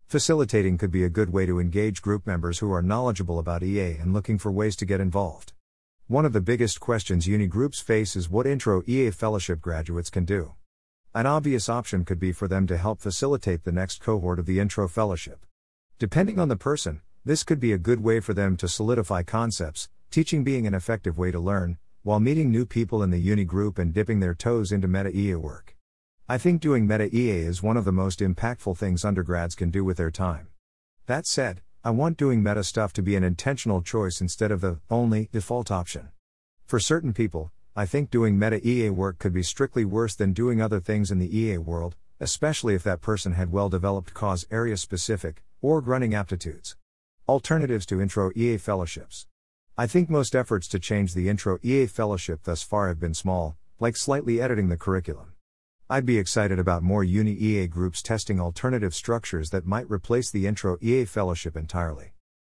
Facilitating 0.07 0.77
could 0.77 0.91
be 0.91 1.03
a 1.03 1.09
good 1.09 1.33
way 1.33 1.47
to 1.47 1.59
engage 1.59 2.03
group 2.03 2.27
members 2.27 2.59
who 2.59 2.71
are 2.71 2.83
knowledgeable 2.83 3.39
about 3.39 3.63
EA 3.63 3.93
and 3.93 4.13
looking 4.13 4.37
for 4.37 4.51
ways 4.51 4.75
to 4.75 4.85
get 4.85 5.01
involved. 5.01 5.53
One 6.05 6.25
of 6.25 6.33
the 6.33 6.41
biggest 6.41 6.79
questions 6.79 7.25
uni 7.25 7.47
groups 7.47 7.79
face 7.79 8.15
is 8.15 8.29
what 8.29 8.45
Intro 8.45 8.83
EA 8.85 9.09
Fellowship 9.09 9.59
graduates 9.59 10.11
can 10.11 10.23
do. 10.23 10.53
An 11.15 11.25
obvious 11.25 11.69
option 11.69 12.05
could 12.05 12.19
be 12.19 12.31
for 12.31 12.47
them 12.47 12.67
to 12.67 12.77
help 12.77 12.99
facilitate 12.99 13.63
the 13.63 13.71
next 13.71 13.99
cohort 13.99 14.37
of 14.37 14.45
the 14.45 14.59
Intro 14.59 14.87
Fellowship. 14.87 15.43
Depending 15.97 16.37
on 16.37 16.49
the 16.49 16.55
person, 16.55 17.01
this 17.23 17.43
could 17.43 17.59
be 17.59 17.73
a 17.73 17.79
good 17.79 18.03
way 18.03 18.19
for 18.19 18.35
them 18.35 18.57
to 18.57 18.67
solidify 18.67 19.23
concepts, 19.23 19.89
teaching 20.11 20.43
being 20.43 20.67
an 20.67 20.75
effective 20.75 21.17
way 21.17 21.31
to 21.31 21.39
learn, 21.39 21.79
while 22.03 22.19
meeting 22.19 22.51
new 22.51 22.67
people 22.67 23.01
in 23.01 23.09
the 23.09 23.17
uni 23.17 23.43
group 23.43 23.79
and 23.79 23.91
dipping 23.91 24.19
their 24.19 24.35
toes 24.35 24.71
into 24.71 24.87
meta 24.87 25.09
EA 25.09 25.33
work. 25.33 25.74
I 26.27 26.39
think 26.39 26.59
doing 26.59 26.87
meta 26.87 27.15
EA 27.15 27.41
is 27.41 27.61
one 27.61 27.77
of 27.77 27.85
the 27.85 27.91
most 27.91 28.19
impactful 28.19 28.79
things 28.79 29.05
undergrads 29.05 29.53
can 29.53 29.69
do 29.69 29.85
with 29.85 29.97
their 29.97 30.09
time. 30.09 30.47
That 31.05 31.27
said, 31.27 31.61
I 31.83 31.91
want 31.91 32.17
doing 32.17 32.41
meta 32.41 32.63
stuff 32.63 32.93
to 32.93 33.03
be 33.03 33.15
an 33.15 33.23
intentional 33.23 33.83
choice 33.83 34.21
instead 34.21 34.49
of 34.49 34.59
the 34.59 34.79
only 34.89 35.29
default 35.31 35.69
option. 35.69 36.09
For 36.65 36.79
certain 36.79 37.13
people, 37.13 37.51
I 37.75 37.85
think 37.85 38.09
doing 38.09 38.39
meta 38.39 38.59
EA 38.67 38.89
work 38.89 39.19
could 39.19 39.33
be 39.33 39.43
strictly 39.43 39.85
worse 39.85 40.15
than 40.15 40.33
doing 40.33 40.59
other 40.59 40.79
things 40.79 41.11
in 41.11 41.19
the 41.19 41.37
EA 41.37 41.59
world, 41.59 41.95
especially 42.19 42.73
if 42.73 42.81
that 42.81 43.01
person 43.01 43.33
had 43.33 43.51
well 43.51 43.69
developed 43.69 44.15
cause 44.15 44.47
area 44.49 44.77
specific, 44.77 45.43
org 45.61 45.85
running 45.85 46.15
aptitudes. 46.15 46.75
Alternatives 47.27 47.85
to 47.85 48.01
Intro 48.01 48.31
EA 48.35 48.57
fellowships. 48.57 49.27
I 49.77 49.85
think 49.85 50.09
most 50.09 50.35
efforts 50.35 50.67
to 50.69 50.79
change 50.79 51.13
the 51.13 51.29
Intro 51.29 51.59
EA 51.61 51.85
fellowship 51.85 52.45
thus 52.45 52.63
far 52.63 52.87
have 52.87 52.99
been 52.99 53.13
small, 53.13 53.57
like 53.79 53.95
slightly 53.95 54.41
editing 54.41 54.69
the 54.69 54.77
curriculum. 54.77 55.34
I'd 55.87 56.03
be 56.03 56.17
excited 56.17 56.57
about 56.57 56.81
more 56.81 57.03
Uni 57.03 57.33
EA 57.33 57.67
groups 57.67 58.01
testing 58.01 58.39
alternative 58.39 58.95
structures 58.95 59.51
that 59.51 59.67
might 59.67 59.87
replace 59.87 60.31
the 60.31 60.47
Intro 60.47 60.79
EA 60.81 61.05
Fellowship 61.05 61.55
entirely. 61.55 62.13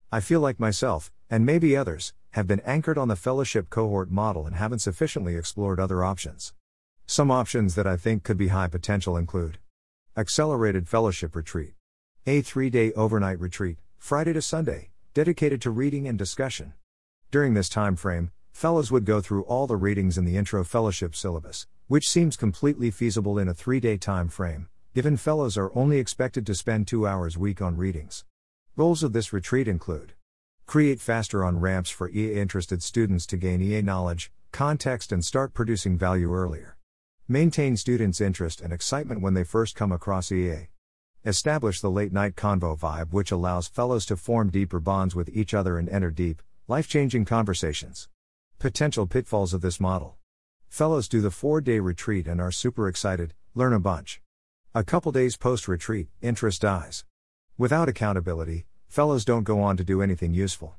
I 0.09 0.21
feel 0.21 0.39
like 0.39 0.61
myself, 0.61 1.11
and 1.29 1.45
maybe 1.45 1.75
others, 1.75 2.13
have 2.31 2.47
been 2.47 2.61
anchored 2.61 2.97
on 2.97 3.09
the 3.09 3.17
fellowship 3.17 3.69
cohort 3.69 4.09
model 4.09 4.47
and 4.47 4.55
haven't 4.55 4.79
sufficiently 4.79 5.35
explored 5.35 5.77
other 5.77 6.05
options. 6.05 6.53
Some 7.05 7.29
options 7.29 7.75
that 7.75 7.85
I 7.85 7.97
think 7.97 8.23
could 8.23 8.37
be 8.37 8.47
high 8.47 8.69
potential 8.69 9.17
include 9.17 9.57
Accelerated 10.15 10.87
Fellowship 10.87 11.35
Retreat, 11.35 11.73
a 12.25 12.39
three 12.39 12.69
day 12.69 12.93
overnight 12.93 13.41
retreat, 13.41 13.77
Friday 13.97 14.31
to 14.31 14.41
Sunday, 14.41 14.91
dedicated 15.13 15.61
to 15.63 15.69
reading 15.69 16.07
and 16.07 16.17
discussion. 16.17 16.71
During 17.29 17.55
this 17.55 17.67
time 17.67 17.97
frame, 17.97 18.31
fellows 18.53 18.89
would 18.89 19.03
go 19.03 19.19
through 19.19 19.43
all 19.43 19.67
the 19.67 19.75
readings 19.75 20.17
in 20.17 20.23
the 20.23 20.37
Intro 20.37 20.63
Fellowship 20.63 21.13
syllabus, 21.13 21.67
which 21.87 22.09
seems 22.09 22.35
completely 22.35 22.91
feasible 22.91 23.39
in 23.39 23.47
a 23.47 23.53
three 23.53 23.79
day 23.79 23.95
time 23.95 24.27
frame, 24.27 24.67
given 24.93 25.15
fellows 25.15 25.57
are 25.57 25.71
only 25.73 25.99
expected 25.99 26.45
to 26.45 26.53
spend 26.53 26.85
two 26.85 27.07
hours 27.07 27.37
a 27.37 27.39
week 27.39 27.61
on 27.61 27.77
readings. 27.77 28.25
Goals 28.75 29.03
of 29.03 29.13
this 29.13 29.31
retreat 29.31 29.69
include 29.69 30.13
create 30.65 30.99
faster 30.99 31.45
on 31.45 31.61
ramps 31.61 31.89
for 31.89 32.09
EA 32.09 32.33
interested 32.33 32.83
students 32.83 33.25
to 33.25 33.37
gain 33.37 33.61
EA 33.61 33.81
knowledge, 33.81 34.33
context, 34.51 35.13
and 35.13 35.23
start 35.23 35.53
producing 35.53 35.97
value 35.97 36.33
earlier. 36.33 36.75
Maintain 37.25 37.77
students' 37.77 38.19
interest 38.19 38.59
and 38.59 38.73
excitement 38.73 39.21
when 39.21 39.33
they 39.33 39.45
first 39.45 39.73
come 39.73 39.93
across 39.93 40.29
EA. 40.29 40.67
Establish 41.23 41.79
the 41.79 41.89
late 41.89 42.11
night 42.11 42.35
convo 42.35 42.77
vibe, 42.77 43.13
which 43.13 43.31
allows 43.31 43.69
fellows 43.69 44.05
to 44.05 44.17
form 44.17 44.49
deeper 44.49 44.81
bonds 44.81 45.15
with 45.15 45.29
each 45.29 45.53
other 45.53 45.77
and 45.77 45.87
enter 45.87 46.11
deep, 46.11 46.41
life 46.67 46.89
changing 46.89 47.23
conversations. 47.23 48.09
Potential 48.59 49.07
pitfalls 49.07 49.53
of 49.53 49.61
this 49.61 49.79
model. 49.79 50.17
Fellows 50.69 51.07
do 51.07 51.21
the 51.21 51.31
four 51.31 51.61
day 51.61 51.79
retreat 51.79 52.27
and 52.27 52.39
are 52.39 52.51
super 52.51 52.87
excited, 52.87 53.33
learn 53.55 53.73
a 53.73 53.79
bunch. 53.79 54.21
A 54.75 54.83
couple 54.83 55.11
days 55.11 55.35
post 55.35 55.67
retreat, 55.67 56.07
interest 56.21 56.61
dies. 56.61 57.03
Without 57.57 57.89
accountability, 57.89 58.65
fellows 58.87 59.25
don't 59.25 59.43
go 59.43 59.61
on 59.61 59.75
to 59.77 59.83
do 59.83 60.01
anything 60.01 60.33
useful. 60.33 60.75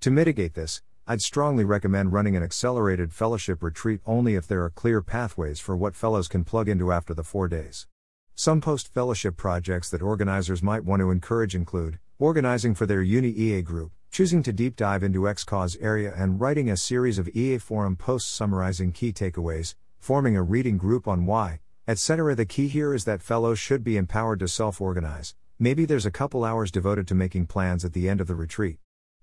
To 0.00 0.10
mitigate 0.10 0.54
this, 0.54 0.82
I'd 1.06 1.22
strongly 1.22 1.64
recommend 1.64 2.12
running 2.12 2.34
an 2.34 2.42
accelerated 2.42 3.12
fellowship 3.12 3.62
retreat 3.62 4.00
only 4.04 4.34
if 4.34 4.48
there 4.48 4.64
are 4.64 4.70
clear 4.70 5.00
pathways 5.00 5.60
for 5.60 5.76
what 5.76 5.94
fellows 5.94 6.26
can 6.26 6.42
plug 6.42 6.68
into 6.68 6.90
after 6.90 7.14
the 7.14 7.22
four 7.22 7.46
days. 7.46 7.86
Some 8.34 8.60
post 8.60 8.92
fellowship 8.92 9.36
projects 9.36 9.88
that 9.90 10.02
organizers 10.02 10.62
might 10.62 10.84
want 10.84 11.00
to 11.00 11.12
encourage 11.12 11.54
include 11.54 12.00
organizing 12.18 12.74
for 12.74 12.86
their 12.86 13.02
Uni 13.02 13.28
EA 13.28 13.62
group, 13.62 13.92
choosing 14.10 14.42
to 14.42 14.52
deep 14.52 14.76
dive 14.76 15.02
into 15.02 15.22
XCause 15.22 15.76
area 15.80 16.12
and 16.16 16.40
writing 16.40 16.70
a 16.70 16.76
series 16.76 17.18
of 17.18 17.28
EA 17.28 17.58
forum 17.58 17.96
posts 17.96 18.30
summarizing 18.30 18.92
key 18.92 19.12
takeaways, 19.12 19.74
forming 19.98 20.36
a 20.36 20.42
reading 20.42 20.78
group 20.78 21.06
on 21.06 21.26
why, 21.26 21.60
etc. 21.88 22.34
The 22.34 22.46
key 22.46 22.68
here 22.68 22.94
is 22.94 23.04
that 23.04 23.22
fellows 23.22 23.58
should 23.58 23.84
be 23.84 23.96
empowered 23.96 24.40
to 24.40 24.48
self 24.48 24.80
organize. 24.80 25.34
Maybe 25.58 25.84
there's 25.84 26.06
a 26.06 26.10
couple 26.10 26.44
hours 26.44 26.70
devoted 26.70 27.06
to 27.08 27.14
making 27.14 27.46
plans 27.46 27.84
at 27.84 27.92
the 27.92 28.08
end 28.08 28.20
of 28.20 28.26
the 28.26 28.34
retreat. 28.34 28.78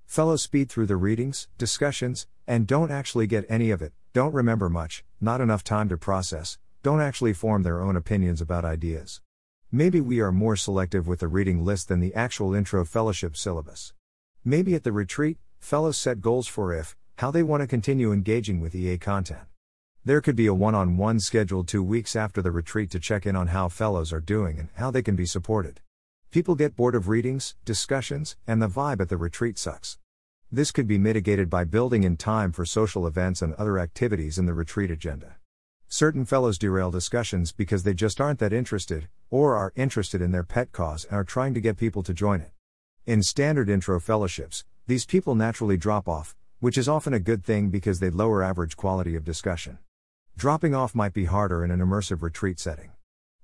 Fellows 0.06 0.42
speed 0.42 0.70
through 0.70 0.88
the 0.88 0.96
readings, 0.96 1.48
discussions, 1.58 2.28
and 2.48 2.68
don't 2.68 2.92
actually 2.92 3.28
get 3.28 3.46
any 3.50 3.72
of 3.72 3.82
it, 3.82 3.94
don't 4.14 4.34
remember 4.34 4.70
much, 4.70 5.04
not 5.20 5.42
enough 5.42 5.64
time 5.64 5.90
to 5.90 5.98
process, 5.98 6.58
don't 6.84 7.02
actually 7.02 7.34
form 7.34 7.64
their 7.64 7.82
own 7.82 7.96
opinions 7.96 8.42
about 8.42 8.66
ideas. 8.66 9.22
Maybe 9.72 10.02
we 10.02 10.20
are 10.20 10.32
more 10.32 10.56
selective 10.56 11.08
with 11.08 11.22
the 11.22 11.28
reading 11.28 11.66
list 11.66 11.88
than 11.88 12.00
the 12.00 12.14
actual 12.14 12.54
intro 12.54 12.86
fellowship 12.86 13.36
syllabus. 13.36 13.94
Maybe 14.46 14.76
at 14.76 14.84
the 14.84 14.92
retreat, 14.92 15.38
fellows 15.60 15.96
set 15.96 16.20
goals 16.20 16.50
for 16.50 16.74
if, 16.74 16.98
how 17.20 17.32
they 17.32 17.44
want 17.44 17.62
to 17.62 17.68
continue 17.68 18.12
engaging 18.12 18.60
with 18.60 18.76
EA 18.76 18.98
content. 18.98 19.44
There 20.04 20.20
could 20.20 20.36
be 20.36 20.48
a 20.48 20.54
one 20.54 20.76
on 20.76 20.98
one 20.98 21.22
scheduled 21.22 21.70
two 21.70 21.82
weeks 21.82 22.14
after 22.14 22.42
the 22.42 22.52
retreat 22.52 22.92
to 22.92 23.00
check 23.00 23.26
in 23.26 23.38
on 23.38 23.48
how 23.48 23.70
fellows 23.70 24.12
are 24.12 24.20
doing 24.20 24.60
and 24.60 24.68
how 24.76 24.92
they 24.92 25.02
can 25.02 25.16
be 25.16 25.26
supported. 25.26 25.80
People 26.30 26.56
get 26.56 26.76
bored 26.76 26.94
of 26.94 27.08
readings, 27.08 27.56
discussions, 27.64 28.36
and 28.46 28.62
the 28.62 28.68
vibe 28.68 29.00
at 29.00 29.08
the 29.08 29.16
retreat 29.16 29.58
sucks. 29.58 29.98
This 30.52 30.72
could 30.72 30.88
be 30.88 30.98
mitigated 30.98 31.50
by 31.50 31.64
building 31.64 32.04
in 32.04 32.18
time 32.18 32.52
for 32.52 32.66
social 32.66 33.08
events 33.08 33.42
and 33.42 33.54
other 33.54 33.80
activities 33.80 34.38
in 34.38 34.46
the 34.46 34.54
retreat 34.54 34.92
agenda. 34.92 35.38
Certain 35.88 36.26
fellows 36.26 36.58
derail 36.58 36.92
discussions 36.92 37.54
because 37.54 37.84
they 37.84 37.94
just 37.94 38.20
aren't 38.20 38.40
that 38.40 38.52
interested, 38.52 39.08
or 39.30 39.56
are 39.56 39.72
interested 39.78 40.22
in 40.22 40.32
their 40.32 40.44
pet 40.44 40.74
cause 40.74 41.06
and 41.06 41.16
are 41.16 41.24
trying 41.24 41.54
to 41.54 41.62
get 41.62 41.78
people 41.78 42.04
to 42.04 42.14
join 42.14 42.42
it. 42.42 42.52
In 43.06 43.22
standard 43.22 43.68
intro 43.68 44.00
fellowships, 44.00 44.64
these 44.88 45.06
people 45.06 45.36
naturally 45.36 45.76
drop 45.76 46.08
off, 46.08 46.38
which 46.62 46.78
is 46.78 46.88
often 46.88 47.14
a 47.14 47.20
good 47.20 47.44
thing 47.44 47.70
because 47.70 48.00
they 48.00 48.10
lower 48.10 48.42
average 48.42 48.78
quality 48.78 49.14
of 49.18 49.26
discussion. 49.26 49.78
Dropping 50.38 50.74
off 50.74 50.96
might 50.96 51.12
be 51.12 51.26
harder 51.26 51.66
in 51.66 51.72
an 51.72 51.82
immersive 51.82 52.22
retreat 52.22 52.62
setting. 52.62 52.92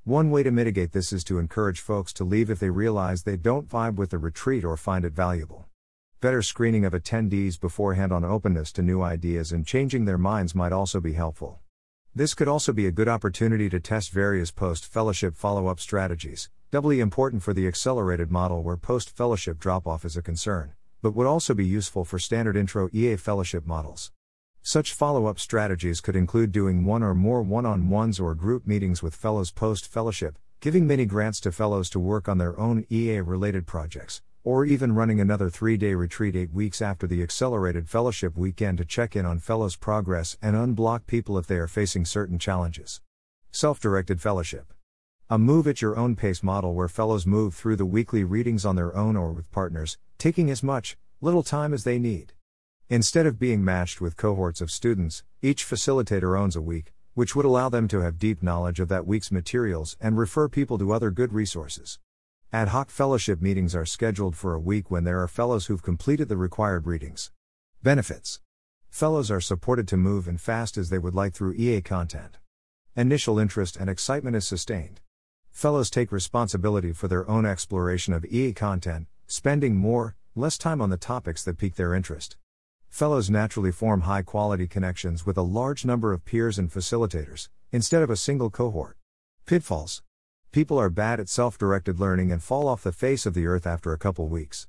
One 0.05 0.31
way 0.31 0.43
to 0.43 0.51
mitigate 0.51 0.93
this 0.93 1.11
is 1.11 1.25
to 1.25 1.39
encourage 1.39 1.81
folks 1.81 2.13
to 2.13 2.23
leave 2.23 2.49
if 2.49 2.59
they 2.59 2.69
realize 2.69 3.23
they 3.23 3.35
don't 3.35 3.67
vibe 3.67 3.95
with 3.95 4.11
the 4.11 4.17
retreat 4.17 4.63
or 4.63 4.77
find 4.77 5.03
it 5.03 5.11
valuable. 5.11 5.65
Better 6.21 6.41
screening 6.41 6.85
of 6.85 6.93
attendees 6.93 7.59
beforehand 7.59 8.13
on 8.13 8.23
openness 8.23 8.71
to 8.71 8.81
new 8.81 9.01
ideas 9.01 9.51
and 9.51 9.67
changing 9.67 10.05
their 10.05 10.17
minds 10.17 10.55
might 10.55 10.71
also 10.71 11.01
be 11.01 11.13
helpful. 11.13 11.59
This 12.15 12.33
could 12.33 12.47
also 12.47 12.71
be 12.71 12.87
a 12.87 12.93
good 12.93 13.09
opportunity 13.09 13.69
to 13.71 13.81
test 13.81 14.11
various 14.11 14.51
post 14.51 14.85
fellowship 14.85 15.35
follow 15.35 15.67
up 15.67 15.81
strategies, 15.81 16.49
doubly 16.71 16.99
important 16.99 17.41
for 17.41 17.51
the 17.51 17.67
accelerated 17.67 18.29
model 18.29 18.61
where 18.61 18.77
post 18.77 19.09
fellowship 19.09 19.57
drop 19.57 19.87
off 19.87 20.05
is 20.05 20.15
a 20.15 20.21
concern, 20.21 20.73
but 21.01 21.15
would 21.15 21.25
also 21.25 21.55
be 21.55 21.65
useful 21.65 22.05
for 22.05 22.19
standard 22.19 22.55
intro 22.55 22.87
EA 22.93 23.15
fellowship 23.15 23.65
models. 23.65 24.11
Such 24.61 24.93
follow 24.93 25.25
up 25.25 25.39
strategies 25.39 25.99
could 25.99 26.15
include 26.15 26.51
doing 26.51 26.85
one 26.85 27.01
or 27.01 27.15
more 27.15 27.41
one 27.41 27.65
on 27.65 27.89
ones 27.89 28.19
or 28.19 28.35
group 28.35 28.67
meetings 28.67 29.01
with 29.01 29.15
fellows 29.15 29.49
post 29.49 29.87
fellowship, 29.87 30.37
giving 30.59 30.85
mini 30.85 31.07
grants 31.07 31.39
to 31.39 31.51
fellows 31.51 31.89
to 31.89 31.99
work 31.99 32.29
on 32.29 32.37
their 32.37 32.59
own 32.59 32.85
EA 32.91 33.21
related 33.21 33.65
projects, 33.65 34.21
or 34.43 34.63
even 34.63 34.93
running 34.93 35.19
another 35.19 35.49
three 35.49 35.75
day 35.75 35.95
retreat 35.95 36.35
eight 36.35 36.53
weeks 36.53 36.83
after 36.83 37.07
the 37.07 37.23
accelerated 37.23 37.89
fellowship 37.89 38.37
weekend 38.37 38.77
to 38.77 38.85
check 38.85 39.15
in 39.15 39.25
on 39.25 39.39
fellows' 39.39 39.75
progress 39.75 40.37
and 40.39 40.55
unblock 40.55 41.07
people 41.07 41.35
if 41.39 41.47
they 41.47 41.57
are 41.57 41.67
facing 41.67 42.05
certain 42.05 42.37
challenges. 42.37 43.01
Self 43.51 43.79
directed 43.79 44.21
fellowship. 44.21 44.71
A 45.31 45.37
move 45.37 45.67
at 45.67 45.79
your 45.79 45.95
own 45.95 46.15
pace 46.15 46.41
model 46.41 46.73
where 46.73 46.87
fellows 46.87 47.27
move 47.27 47.53
through 47.53 47.75
the 47.75 47.85
weekly 47.85 48.23
readings 48.23 48.65
on 48.65 48.75
their 48.75 48.95
own 48.97 49.15
or 49.15 49.31
with 49.31 49.51
partners, 49.51 49.95
taking 50.17 50.49
as 50.49 50.63
much, 50.63 50.97
little 51.21 51.43
time 51.43 51.71
as 51.71 51.83
they 51.83 51.99
need. 51.99 52.33
Instead 52.89 53.27
of 53.27 53.37
being 53.37 53.63
matched 53.63 54.01
with 54.01 54.17
cohorts 54.17 54.59
of 54.59 54.71
students, 54.71 55.23
each 55.43 55.63
facilitator 55.63 56.35
owns 56.35 56.55
a 56.55 56.61
week, 56.61 56.93
which 57.13 57.35
would 57.35 57.45
allow 57.45 57.69
them 57.69 57.87
to 57.89 57.99
have 57.99 58.17
deep 58.17 58.41
knowledge 58.41 58.79
of 58.79 58.87
that 58.87 59.05
week's 59.05 59.31
materials 59.31 59.95
and 60.01 60.17
refer 60.17 60.49
people 60.49 60.79
to 60.79 60.91
other 60.91 61.11
good 61.11 61.31
resources. 61.31 61.99
Ad 62.51 62.69
hoc 62.69 62.89
fellowship 62.89 63.39
meetings 63.39 63.75
are 63.75 63.85
scheduled 63.85 64.35
for 64.35 64.55
a 64.55 64.59
week 64.59 64.89
when 64.89 65.03
there 65.03 65.21
are 65.21 65.27
fellows 65.27 65.67
who've 65.67 65.83
completed 65.83 66.27
the 66.27 66.37
required 66.37 66.87
readings. 66.87 67.29
Benefits 67.83 68.41
Fellows 68.89 69.29
are 69.29 69.39
supported 69.39 69.87
to 69.89 69.95
move 69.95 70.27
and 70.27 70.41
fast 70.41 70.75
as 70.75 70.89
they 70.89 70.97
would 70.97 71.13
like 71.13 71.35
through 71.35 71.53
EA 71.53 71.83
content. 71.83 72.39
Initial 72.95 73.37
interest 73.37 73.77
and 73.77 73.91
excitement 73.91 74.35
is 74.35 74.47
sustained. 74.47 75.01
Fellows 75.51 75.89
take 75.89 76.11
responsibility 76.11 76.93
for 76.93 77.07
their 77.07 77.29
own 77.29 77.45
exploration 77.45 78.13
of 78.13 78.25
EA 78.25 78.53
content, 78.53 79.07
spending 79.27 79.75
more, 79.75 80.15
less 80.35 80.57
time 80.57 80.81
on 80.81 80.89
the 80.89 80.97
topics 80.97 81.43
that 81.43 81.57
pique 81.57 81.75
their 81.75 81.93
interest. 81.93 82.37
Fellows 82.87 83.29
naturally 83.29 83.71
form 83.71 84.01
high 84.01 84.21
quality 84.21 84.67
connections 84.67 85.25
with 85.25 85.37
a 85.37 85.41
large 85.41 85.83
number 85.83 86.13
of 86.13 86.23
peers 86.23 86.57
and 86.57 86.71
facilitators, 86.71 87.49
instead 87.71 88.01
of 88.01 88.09
a 88.09 88.15
single 88.15 88.49
cohort. 88.49 88.95
Pitfalls 89.45 90.01
People 90.51 90.79
are 90.79 90.89
bad 90.89 91.19
at 91.19 91.29
self 91.29 91.57
directed 91.57 91.99
learning 91.99 92.31
and 92.31 92.41
fall 92.41 92.67
off 92.67 92.83
the 92.83 92.91
face 92.91 93.25
of 93.25 93.33
the 93.33 93.45
earth 93.45 93.67
after 93.67 93.91
a 93.91 93.97
couple 93.97 94.27
weeks. 94.27 94.67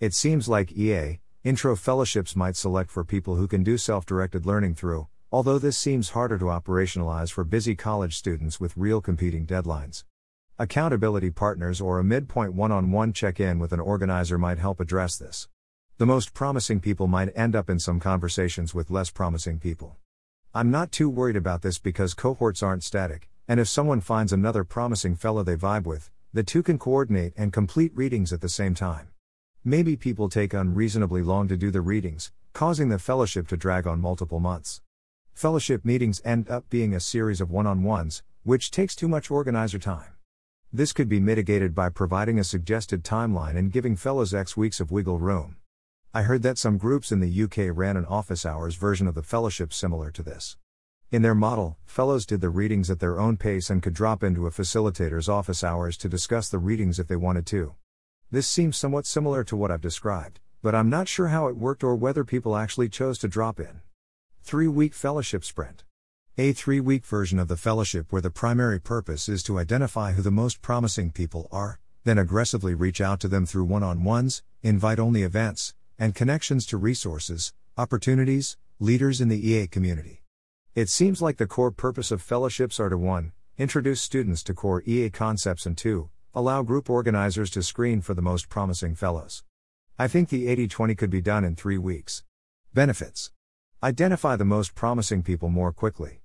It 0.00 0.14
seems 0.14 0.48
like 0.48 0.72
EA, 0.72 1.20
intro 1.44 1.74
fellowships 1.74 2.36
might 2.36 2.56
select 2.56 2.90
for 2.90 3.04
people 3.04 3.36
who 3.36 3.48
can 3.48 3.62
do 3.62 3.76
self 3.76 4.06
directed 4.06 4.46
learning 4.46 4.76
through, 4.76 5.08
although 5.32 5.58
this 5.58 5.76
seems 5.76 6.10
harder 6.10 6.38
to 6.38 6.44
operationalize 6.44 7.32
for 7.32 7.44
busy 7.44 7.74
college 7.74 8.16
students 8.16 8.60
with 8.60 8.76
real 8.76 9.00
competing 9.00 9.44
deadlines. 9.44 10.04
Accountability 10.60 11.30
partners 11.30 11.80
or 11.80 12.00
a 12.00 12.04
midpoint 12.04 12.52
one 12.52 12.72
on 12.72 12.90
one 12.90 13.12
check 13.12 13.38
in 13.38 13.60
with 13.60 13.72
an 13.72 13.78
organizer 13.78 14.38
might 14.38 14.58
help 14.58 14.80
address 14.80 15.16
this. 15.16 15.46
The 15.98 16.06
most 16.06 16.34
promising 16.34 16.80
people 16.80 17.06
might 17.06 17.30
end 17.36 17.54
up 17.54 17.70
in 17.70 17.78
some 17.78 18.00
conversations 18.00 18.74
with 18.74 18.90
less 18.90 19.08
promising 19.08 19.60
people. 19.60 19.98
I'm 20.52 20.68
not 20.68 20.90
too 20.90 21.08
worried 21.08 21.36
about 21.36 21.62
this 21.62 21.78
because 21.78 22.12
cohorts 22.12 22.60
aren't 22.60 22.82
static, 22.82 23.30
and 23.46 23.60
if 23.60 23.68
someone 23.68 24.00
finds 24.00 24.32
another 24.32 24.64
promising 24.64 25.14
fellow 25.14 25.44
they 25.44 25.54
vibe 25.54 25.84
with, 25.84 26.10
the 26.32 26.42
two 26.42 26.64
can 26.64 26.76
coordinate 26.76 27.34
and 27.36 27.52
complete 27.52 27.92
readings 27.94 28.32
at 28.32 28.40
the 28.40 28.48
same 28.48 28.74
time. 28.74 29.10
Maybe 29.62 29.96
people 29.96 30.28
take 30.28 30.54
unreasonably 30.54 31.22
long 31.22 31.46
to 31.46 31.56
do 31.56 31.70
the 31.70 31.82
readings, 31.82 32.32
causing 32.52 32.88
the 32.88 32.98
fellowship 32.98 33.46
to 33.48 33.56
drag 33.56 33.86
on 33.86 34.00
multiple 34.00 34.40
months. 34.40 34.80
Fellowship 35.34 35.84
meetings 35.84 36.20
end 36.24 36.50
up 36.50 36.68
being 36.68 36.94
a 36.94 36.98
series 36.98 37.40
of 37.40 37.48
one 37.48 37.68
on 37.68 37.84
ones, 37.84 38.24
which 38.42 38.72
takes 38.72 38.96
too 38.96 39.06
much 39.06 39.30
organizer 39.30 39.78
time. 39.78 40.17
This 40.70 40.92
could 40.92 41.08
be 41.08 41.18
mitigated 41.18 41.74
by 41.74 41.88
providing 41.88 42.38
a 42.38 42.44
suggested 42.44 43.02
timeline 43.02 43.56
and 43.56 43.72
giving 43.72 43.96
fellows 43.96 44.34
X 44.34 44.54
weeks 44.54 44.80
of 44.80 44.90
wiggle 44.90 45.18
room. 45.18 45.56
I 46.12 46.22
heard 46.22 46.42
that 46.42 46.58
some 46.58 46.76
groups 46.76 47.10
in 47.10 47.20
the 47.20 47.42
UK 47.44 47.74
ran 47.74 47.96
an 47.96 48.04
office 48.04 48.44
hours 48.44 48.74
version 48.74 49.06
of 49.06 49.14
the 49.14 49.22
fellowship 49.22 49.72
similar 49.72 50.10
to 50.10 50.22
this. 50.22 50.58
In 51.10 51.22
their 51.22 51.34
model, 51.34 51.78
fellows 51.86 52.26
did 52.26 52.42
the 52.42 52.50
readings 52.50 52.90
at 52.90 53.00
their 53.00 53.18
own 53.18 53.38
pace 53.38 53.70
and 53.70 53.82
could 53.82 53.94
drop 53.94 54.22
into 54.22 54.46
a 54.46 54.50
facilitator's 54.50 55.26
office 55.26 55.64
hours 55.64 55.96
to 55.96 56.08
discuss 56.08 56.50
the 56.50 56.58
readings 56.58 56.98
if 56.98 57.08
they 57.08 57.16
wanted 57.16 57.46
to. 57.46 57.74
This 58.30 58.46
seems 58.46 58.76
somewhat 58.76 59.06
similar 59.06 59.44
to 59.44 59.56
what 59.56 59.70
I've 59.70 59.80
described, 59.80 60.38
but 60.60 60.74
I'm 60.74 60.90
not 60.90 61.08
sure 61.08 61.28
how 61.28 61.46
it 61.46 61.56
worked 61.56 61.82
or 61.82 61.94
whether 61.94 62.24
people 62.24 62.58
actually 62.58 62.90
chose 62.90 63.18
to 63.20 63.28
drop 63.28 63.58
in. 63.58 63.80
3 64.42 64.68
week 64.68 64.92
fellowship 64.92 65.46
sprint. 65.46 65.84
A 66.40 66.52
3 66.52 66.78
week 66.78 67.04
version 67.04 67.40
of 67.40 67.48
the 67.48 67.56
fellowship 67.56 68.12
where 68.12 68.22
the 68.22 68.30
primary 68.30 68.80
purpose 68.80 69.28
is 69.28 69.42
to 69.42 69.58
identify 69.58 70.12
who 70.12 70.22
the 70.22 70.30
most 70.30 70.62
promising 70.62 71.10
people 71.10 71.48
are, 71.50 71.80
then 72.04 72.16
aggressively 72.16 72.74
reach 72.74 73.00
out 73.00 73.18
to 73.18 73.26
them 73.26 73.44
through 73.44 73.64
one 73.64 73.82
on 73.82 74.04
ones, 74.04 74.44
invite 74.62 75.00
only 75.00 75.24
events, 75.24 75.74
and 75.98 76.14
connections 76.14 76.64
to 76.66 76.76
resources, 76.76 77.52
opportunities, 77.76 78.56
leaders 78.78 79.20
in 79.20 79.26
the 79.26 79.50
EA 79.50 79.66
community. 79.66 80.22
It 80.76 80.88
seems 80.88 81.20
like 81.20 81.38
the 81.38 81.48
core 81.48 81.72
purpose 81.72 82.12
of 82.12 82.22
fellowships 82.22 82.78
are 82.78 82.88
to 82.88 82.96
1. 82.96 83.32
Introduce 83.56 84.00
students 84.00 84.44
to 84.44 84.54
core 84.54 84.84
EA 84.86 85.10
concepts 85.10 85.66
and 85.66 85.76
2. 85.76 86.08
Allow 86.36 86.62
group 86.62 86.88
organizers 86.88 87.50
to 87.50 87.64
screen 87.64 88.00
for 88.00 88.14
the 88.14 88.22
most 88.22 88.48
promising 88.48 88.94
fellows. 88.94 89.42
I 89.98 90.06
think 90.06 90.28
the 90.28 90.46
80 90.46 90.68
20 90.68 90.94
could 90.94 91.10
be 91.10 91.20
done 91.20 91.44
in 91.44 91.56
three 91.56 91.78
weeks. 91.78 92.22
Benefits 92.72 93.32
Identify 93.82 94.36
the 94.36 94.44
most 94.44 94.76
promising 94.76 95.24
people 95.24 95.48
more 95.48 95.72
quickly. 95.72 96.17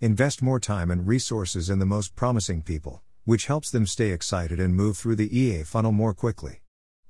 Invest 0.00 0.42
more 0.42 0.60
time 0.60 0.90
and 0.90 1.06
resources 1.06 1.70
in 1.70 1.78
the 1.78 1.86
most 1.86 2.14
promising 2.14 2.62
people, 2.62 3.02
which 3.24 3.46
helps 3.46 3.70
them 3.70 3.86
stay 3.86 4.10
excited 4.10 4.60
and 4.60 4.74
move 4.74 4.96
through 4.98 5.16
the 5.16 5.38
EA 5.38 5.62
funnel 5.62 5.92
more 5.92 6.12
quickly 6.12 6.60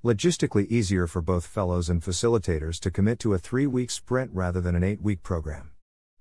logistically 0.06 0.68
easier 0.68 1.08
for 1.08 1.20
both 1.20 1.44
fellows 1.44 1.88
and 1.90 2.00
facilitators 2.00 2.78
to 2.78 2.92
commit 2.92 3.18
to 3.18 3.34
a 3.34 3.38
three 3.38 3.66
week 3.66 3.90
sprint 3.90 4.30
rather 4.32 4.60
than 4.60 4.76
an 4.76 4.84
eight 4.84 5.02
week 5.02 5.20
program. 5.24 5.72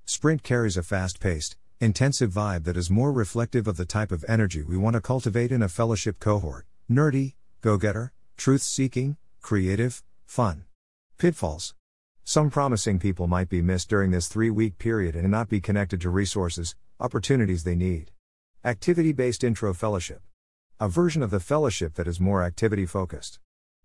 Sprint 0.05 0.41
carries 0.41 0.75
a 0.75 0.81
fast 0.81 1.19
paced, 1.19 1.55
intensive 1.79 2.31
vibe 2.31 2.63
that 2.63 2.77
is 2.77 2.89
more 2.89 3.11
reflective 3.11 3.67
of 3.67 3.77
the 3.77 3.85
type 3.85 4.11
of 4.11 4.25
energy 4.27 4.63
we 4.63 4.75
want 4.75 4.95
to 4.95 5.01
cultivate 5.01 5.51
in 5.51 5.61
a 5.61 5.69
fellowship 5.69 6.19
cohort 6.19 6.65
nerdy, 6.89 7.33
go 7.61 7.77
getter, 7.77 8.11
truth 8.37 8.63
seeking, 8.63 9.17
creative, 9.39 10.01
fun. 10.25 10.65
Pitfalls. 11.19 11.75
Some 12.27 12.49
promising 12.49 12.97
people 12.97 13.27
might 13.27 13.49
be 13.49 13.61
missed 13.61 13.87
during 13.87 14.09
this 14.09 14.27
three 14.27 14.49
week 14.49 14.79
period 14.79 15.15
and 15.15 15.29
not 15.29 15.47
be 15.47 15.61
connected 15.61 16.01
to 16.01 16.09
resources, 16.09 16.75
opportunities 16.99 17.63
they 17.63 17.75
need. 17.75 18.09
Activity 18.63 19.13
based 19.13 19.43
intro 19.43 19.75
fellowship. 19.75 20.23
A 20.79 20.89
version 20.89 21.21
of 21.21 21.29
the 21.29 21.39
fellowship 21.39 21.93
that 21.93 22.07
is 22.07 22.19
more 22.19 22.41
activity 22.41 22.87
focused. 22.87 23.37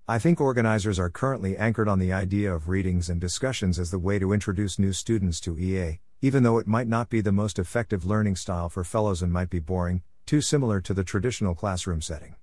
I 0.08 0.18
think 0.18 0.40
organizers 0.40 0.98
are 0.98 1.10
currently 1.10 1.54
anchored 1.54 1.86
on 1.86 1.98
the 1.98 2.14
idea 2.14 2.50
of 2.54 2.70
readings 2.70 3.10
and 3.10 3.20
discussions 3.20 3.78
as 3.78 3.90
the 3.90 3.98
way 3.98 4.18
to 4.18 4.32
introduce 4.32 4.78
new 4.78 4.94
students 4.94 5.38
to 5.40 5.58
EA, 5.58 6.00
even 6.22 6.42
though 6.42 6.56
it 6.56 6.66
might 6.66 6.88
not 6.88 7.10
be 7.10 7.20
the 7.20 7.32
most 7.32 7.58
effective 7.58 8.06
learning 8.06 8.36
style 8.36 8.70
for 8.70 8.84
fellows 8.84 9.20
and 9.20 9.30
might 9.30 9.50
be 9.50 9.60
boring, 9.60 10.02
too 10.24 10.40
similar 10.40 10.80
to 10.80 10.94
the 10.94 11.04
traditional 11.04 11.54
classroom 11.54 12.00
setting. 12.00 12.36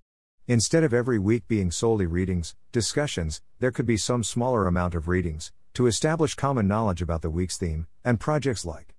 Instead 0.45 0.83
of 0.83 0.93
every 0.93 1.17
week 1.17 1.47
being 1.47 1.71
solely 1.71 2.05
readings, 2.05 2.55
discussions, 2.71 3.41
there 3.57 3.71
could 3.71 3.87
be 3.87 3.97
some 3.97 4.23
smaller 4.23 4.67
amount 4.67 4.93
of 4.93 5.07
readings, 5.07 5.51
to 5.77 5.87
establish 5.87 6.33
common 6.33 6.67
knowledge 6.67 7.01
about 7.01 7.21
the 7.21 7.29
week's 7.29 7.55
theme, 7.55 7.87
and 8.03 8.19
projects 8.19 8.65
like. 8.65 8.95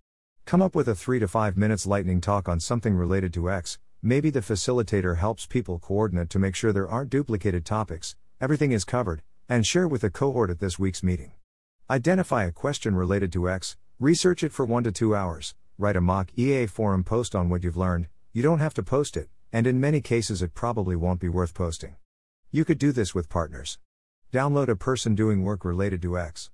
Come 0.46 0.62
up 0.62 0.74
with 0.74 0.88
a 0.88 0.94
3 0.94 1.18
to 1.18 1.28
5 1.28 1.56
minutes 1.56 1.86
lightning 1.86 2.20
talk 2.20 2.48
on 2.48 2.60
something 2.60 2.94
related 2.94 3.34
to 3.34 3.50
X, 3.50 3.78
maybe 4.00 4.30
the 4.30 4.40
facilitator 4.40 5.18
helps 5.18 5.44
people 5.44 5.80
coordinate 5.80 6.30
to 6.30 6.38
make 6.38 6.54
sure 6.54 6.72
there 6.72 6.88
aren't 6.88 7.10
duplicated 7.10 7.66
topics, 7.66 8.14
Everything 8.40 8.70
is 8.70 8.84
covered, 8.84 9.22
and 9.48 9.66
share 9.66 9.88
with 9.88 10.02
the 10.02 10.10
cohort 10.10 10.48
at 10.48 10.60
this 10.60 10.78
week's 10.78 11.02
meeting. 11.02 11.32
Identify 11.90 12.44
a 12.44 12.52
question 12.52 12.94
related 12.94 13.32
to 13.32 13.50
X, 13.50 13.76
research 13.98 14.44
it 14.44 14.52
for 14.52 14.64
1 14.64 14.84
to 14.84 14.92
2 14.92 15.16
hours, 15.16 15.56
write 15.78 15.96
a 15.96 16.00
mock 16.00 16.30
EA 16.36 16.66
forum 16.66 17.02
post 17.02 17.34
on 17.34 17.48
what 17.48 17.64
you've 17.64 17.76
learned, 17.76 18.06
you 18.32 18.40
don't 18.40 18.60
have 18.60 18.74
to 18.74 18.84
post 18.84 19.16
it, 19.16 19.28
and 19.52 19.66
in 19.66 19.80
many 19.80 20.00
cases 20.00 20.42
it 20.42 20.54
probably 20.54 20.94
won't 20.94 21.18
be 21.18 21.28
worth 21.28 21.52
posting. 21.52 21.96
You 22.52 22.64
could 22.64 22.78
do 22.78 22.92
this 22.92 23.12
with 23.12 23.28
partners. 23.28 23.80
Download 24.32 24.68
a 24.68 24.76
person 24.76 25.16
doing 25.16 25.42
work 25.42 25.64
related 25.64 26.00
to 26.02 26.16
X. 26.16 26.50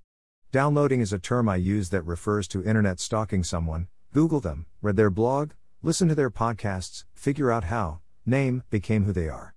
Downloading 0.55 1.01
is 1.01 1.11
a 1.11 1.19
term 1.19 1.49
I 1.49 1.57
use 1.57 1.89
that 1.89 2.05
refers 2.05 2.47
to 2.47 2.63
internet 2.63 3.01
stalking 3.01 3.43
someone, 3.43 3.89
Google 4.13 4.39
them, 4.39 4.67
read 4.81 4.95
their 4.95 5.09
blog, 5.09 5.51
listen 5.83 6.07
to 6.07 6.15
their 6.15 6.29
podcasts, 6.29 7.03
figure 7.13 7.51
out 7.51 7.65
how, 7.65 7.99
name, 8.25 8.63
became 8.69 9.03
who 9.03 9.11
they 9.11 9.27
are. 9.27 9.53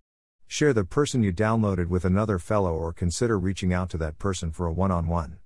Share 0.48 0.72
the 0.72 0.84
person 0.84 1.22
you 1.22 1.32
downloaded 1.32 1.86
with 1.86 2.04
another 2.04 2.40
fellow 2.40 2.74
or 2.74 2.92
consider 2.92 3.38
reaching 3.38 3.72
out 3.72 3.90
to 3.90 3.98
that 3.98 4.18
person 4.18 4.50
for 4.50 4.66
a 4.66 4.72
one 4.72 4.90
on 4.90 5.06
one. 5.06 5.38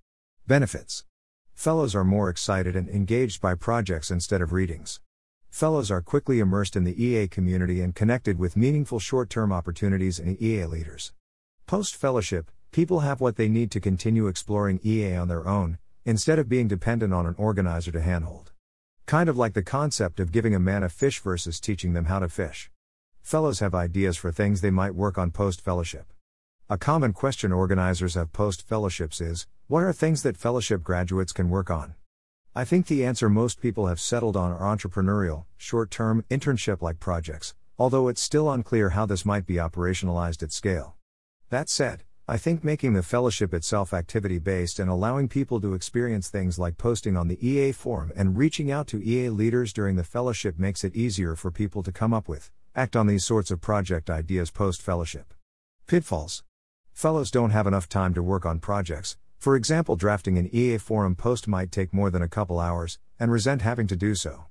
Benefits 0.47 1.05
Fellows 1.53 1.95
are 1.95 2.03
more 2.03 2.31
excited 2.31 2.75
and 2.75 2.89
engaged 2.89 3.43
by 3.43 3.55
projects 3.55 4.11
instead 4.11 4.41
of 4.41 4.55
readings. 4.55 5.01
Fellows 5.51 5.91
are 5.91 6.01
quickly 6.01 6.39
immersed 6.41 6.77
in 6.77 6.85
the 6.85 7.05
EA 7.05 7.29
community 7.29 7.83
and 7.83 7.95
connected 7.95 8.39
with 8.39 8.57
meaningful 8.57 8.99
short 8.99 9.29
term 9.29 9.53
opportunities 9.53 10.19
and 10.19 10.41
EA 10.41 10.65
leaders. 10.65 11.13
Post 11.67 11.95
fellowship, 11.95 12.51
people 12.73 13.01
have 13.01 13.21
what 13.21 13.37
they 13.37 13.49
need 13.49 13.71
to 13.71 13.81
continue 13.81 14.27
exploring 14.27 14.81
EA 14.83 15.15
on 15.17 15.29
their 15.29 15.47
own, 15.47 15.77
instead 16.07 16.39
of 16.39 16.49
being 16.49 16.67
dependent 16.67 17.13
on 17.13 17.27
an 17.27 17.35
organizer 17.37 17.93
to 17.93 18.01
handhold. 18.01 18.51
Kind 19.05 19.29
of 19.29 19.37
like 19.37 19.53
the 19.53 19.63
concept 19.63 20.19
of 20.19 20.33
giving 20.33 20.55
a 20.55 20.59
man 20.59 20.83
a 20.83 20.89
fish 20.89 21.21
versus 21.21 21.61
teaching 21.61 21.93
them 21.93 22.07
how 22.07 22.19
to 22.19 22.31
fish. 22.31 22.71
Fellows 23.21 23.61
have 23.61 23.75
ideas 23.75 24.17
for 24.17 24.33
things 24.33 24.63
they 24.63 24.71
might 24.71 24.95
work 24.95 25.19
on 25.19 25.31
post 25.31 25.61
fellowship. 25.61 26.15
A 26.71 26.79
common 26.79 27.13
question 27.13 27.53
organizers 27.53 28.15
have 28.15 28.33
post 28.33 28.67
fellowships 28.67 29.21
is 29.21 29.47
what 29.67 29.83
are 29.83 29.93
things 29.93 30.23
that 30.23 30.39
fellowship 30.39 30.83
graduates 30.83 31.33
can 31.33 31.51
work 31.51 31.71
on? 31.71 31.95
I 32.55 32.65
think 32.65 32.87
the 32.87 33.05
answer 33.05 33.29
most 33.29 33.61
people 33.61 33.87
have 33.87 34.01
settled 34.01 34.37
on 34.37 34.51
are 34.51 34.75
entrepreneurial, 34.75 35.45
short 35.59 35.91
term, 35.91 36.25
internship 36.31 36.81
like 36.81 37.01
projects, 37.01 37.55
although 37.79 38.09
it's 38.09 38.23
still 38.23 38.51
unclear 38.51 38.91
how 38.91 39.05
this 39.05 39.27
might 39.27 39.45
be 39.45 39.55
operationalized 39.55 40.43
at 40.43 40.53
scale. 40.53 40.95
That 41.51 41.69
said, 41.69 42.05
I 42.29 42.37
think 42.37 42.63
making 42.63 42.93
the 42.93 43.03
fellowship 43.03 43.53
itself 43.53 43.93
activity 43.93 44.39
based 44.39 44.79
and 44.79 44.89
allowing 44.89 45.29
people 45.29 45.61
to 45.61 45.75
experience 45.75 46.29
things 46.29 46.59
like 46.59 46.79
posting 46.79 47.17
on 47.17 47.29
the 47.29 47.47
EA 47.47 47.73
forum 47.73 48.13
and 48.15 48.39
reaching 48.39 48.71
out 48.71 48.87
to 48.89 49.03
EA 49.03 49.29
leaders 49.29 49.73
during 49.73 49.97
the 49.97 50.05
fellowship 50.05 50.59
makes 50.59 50.85
it 50.85 50.95
easier 50.95 51.35
for 51.35 51.51
people 51.51 51.83
to 51.83 51.93
come 51.93 52.15
up 52.15 52.29
with, 52.29 52.51
Act 52.75 52.97
on 52.97 53.07
these 53.07 53.23
sorts 53.23 53.51
of 53.51 53.61
project 53.61 54.09
ideas 54.09 54.51
post 54.51 54.81
fellowship. 54.81 55.35
Pitfalls. 55.87 56.43
Fellows 56.95 57.31
don't 57.31 57.51
have 57.51 57.67
enough 57.67 57.87
time 57.87 58.15
to 58.15 58.23
work 58.23 58.47
on 58.47 58.61
projects. 58.61 59.19
For 59.37 59.57
example, 59.57 59.95
drafting 59.95 60.39
an 60.39 60.49
EA 60.55 60.79
forum 60.79 61.15
post 61.15 61.47
might 61.47 61.71
take 61.71 61.93
more 61.93 62.09
than 62.09 62.23
a 62.23 62.29
couple 62.29 62.59
hours, 62.59 62.99
and 63.21 63.31
resent 63.31 63.61
having 63.61 63.87
to 63.89 63.97
do 63.97 64.15
so. 64.15 64.47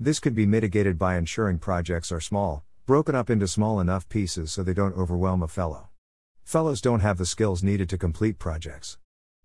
This 0.00 0.18
could 0.18 0.34
be 0.34 0.46
mitigated 0.46 0.98
by 0.98 1.18
ensuring 1.18 1.58
projects 1.58 2.10
are 2.10 2.20
small, 2.20 2.64
broken 2.86 3.14
up 3.14 3.28
into 3.28 3.46
small 3.46 3.80
enough 3.80 4.08
pieces 4.08 4.50
so 4.50 4.62
they 4.62 4.72
don't 4.72 4.96
overwhelm 4.96 5.42
a 5.42 5.48
fellow. 5.48 5.90
Fellows 6.48 6.80
don't 6.80 7.00
have 7.00 7.18
the 7.18 7.26
skills 7.26 7.62
needed 7.62 7.90
to 7.90 7.98
complete 7.98 8.38
projects. 8.38 8.96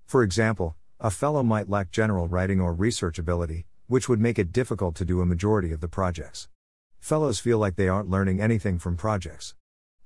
For 0.06 0.24
example, 0.24 0.78
a 1.02 1.12
fellow 1.12 1.44
might 1.44 1.70
lack 1.70 1.92
general 1.92 2.30
writing 2.30 2.62
or 2.62 2.74
research 2.74 3.20
ability, 3.20 3.66
which 3.88 4.08
would 4.08 4.22
make 4.22 4.40
it 4.40 4.54
difficult 4.54 4.96
to 4.96 5.04
do 5.04 5.20
a 5.20 5.26
majority 5.26 5.74
of 5.74 5.82
the 5.82 5.90
projects. 5.90 6.48
Fellows 7.02 7.42
feel 7.42 7.58
like 7.58 7.76
they 7.76 7.90
aren't 7.90 8.10
learning 8.10 8.40
anything 8.40 8.80
from 8.80 8.96
projects. 8.96 9.54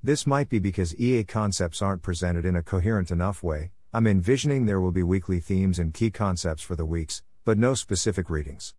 This 0.02 0.26
might 0.26 0.50
be 0.50 0.58
because 0.58 1.00
EA 1.00 1.24
concepts 1.24 1.84
aren't 1.84 2.02
presented 2.02 2.46
in 2.46 2.56
a 2.56 2.64
coherent 2.64 3.12
enough 3.12 3.44
way. 3.44 3.70
I'm 3.94 4.08
envisioning 4.08 4.66
there 4.66 4.82
will 4.82 4.92
be 4.92 5.04
weekly 5.04 5.40
themes 5.40 5.78
and 5.78 5.94
key 5.94 6.10
concepts 6.10 6.64
for 6.64 6.76
the 6.76 6.84
weeks, 6.84 7.22
but 7.46 7.60
no 7.60 7.76
specific 7.76 8.28
readings. 8.28 8.74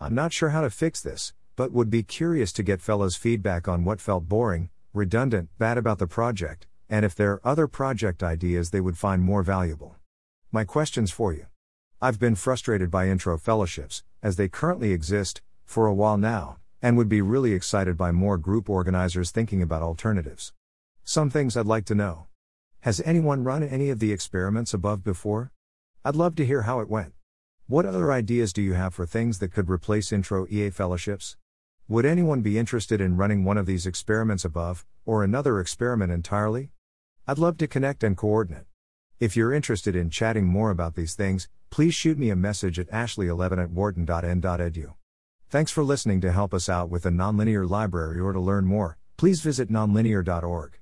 I'm 0.00 0.16
not 0.16 0.32
sure 0.32 0.48
how 0.48 0.62
to 0.62 0.70
fix 0.70 1.00
this, 1.00 1.34
but 1.54 1.70
would 1.70 1.88
be 1.88 2.02
curious 2.02 2.52
to 2.54 2.64
get 2.64 2.82
fellows' 2.82 3.14
feedback 3.14 3.68
on 3.68 3.84
what 3.84 4.00
felt 4.00 4.28
boring, 4.28 4.70
redundant, 4.92 5.50
bad 5.56 5.78
about 5.78 6.00
the 6.00 6.08
project, 6.08 6.66
and 6.90 7.04
if 7.04 7.14
there 7.14 7.32
are 7.32 7.40
other 7.44 7.68
project 7.68 8.22
ideas 8.22 8.70
they 8.70 8.80
would 8.80 8.98
find 8.98 9.22
more 9.22 9.44
valuable. 9.44 9.94
My 10.50 10.64
questions 10.64 11.12
for 11.12 11.32
you. 11.32 11.46
I've 12.02 12.18
been 12.18 12.34
frustrated 12.34 12.90
by 12.90 13.08
intro 13.08 13.38
fellowships, 13.38 14.02
as 14.22 14.34
they 14.34 14.48
currently 14.48 14.92
exist, 14.92 15.40
for 15.64 15.86
a 15.86 15.94
while 15.94 16.18
now, 16.18 16.58
and 16.82 16.96
would 16.96 17.08
be 17.08 17.22
really 17.22 17.52
excited 17.52 17.96
by 17.96 18.10
more 18.10 18.36
group 18.36 18.68
organizers 18.68 19.30
thinking 19.30 19.62
about 19.62 19.82
alternatives. 19.82 20.52
Some 21.04 21.30
things 21.30 21.56
I'd 21.56 21.66
like 21.66 21.84
to 21.86 21.94
know. 21.94 22.26
Has 22.80 23.00
anyone 23.04 23.44
run 23.44 23.62
any 23.62 23.90
of 23.90 24.00
the 24.00 24.12
experiments 24.12 24.74
above 24.74 25.04
before? 25.04 25.52
I'd 26.04 26.16
love 26.16 26.34
to 26.36 26.46
hear 26.46 26.62
how 26.62 26.80
it 26.80 26.88
went. 26.88 27.12
What 27.66 27.86
other 27.86 28.10
ideas 28.10 28.52
do 28.52 28.62
you 28.62 28.72
have 28.72 28.94
for 28.94 29.06
things 29.06 29.38
that 29.38 29.52
could 29.52 29.70
replace 29.70 30.10
intro 30.10 30.44
EA 30.50 30.70
fellowships? 30.70 31.36
Would 31.86 32.04
anyone 32.04 32.40
be 32.40 32.58
interested 32.58 33.00
in 33.00 33.16
running 33.16 33.44
one 33.44 33.58
of 33.58 33.66
these 33.66 33.86
experiments 33.86 34.44
above, 34.44 34.86
or 35.04 35.22
another 35.22 35.60
experiment 35.60 36.10
entirely? 36.10 36.70
I'd 37.30 37.38
love 37.38 37.58
to 37.58 37.68
connect 37.68 38.02
and 38.02 38.16
coordinate. 38.16 38.66
If 39.20 39.36
you're 39.36 39.52
interested 39.52 39.94
in 39.94 40.10
chatting 40.10 40.46
more 40.46 40.72
about 40.72 40.96
these 40.96 41.14
things, 41.14 41.48
please 41.70 41.94
shoot 41.94 42.18
me 42.18 42.30
a 42.30 42.34
message 42.34 42.76
at 42.76 42.90
ashley11 42.90 43.62
at 43.62 43.70
wharton.n.edu. 43.70 44.94
Thanks 45.48 45.70
for 45.70 45.84
listening 45.84 46.20
to 46.22 46.32
help 46.32 46.52
us 46.52 46.68
out 46.68 46.90
with 46.90 47.04
the 47.04 47.10
nonlinear 47.10 47.70
library 47.70 48.18
or 48.18 48.32
to 48.32 48.40
learn 48.40 48.64
more, 48.64 48.98
please 49.16 49.42
visit 49.42 49.70
nonlinear.org. 49.70 50.79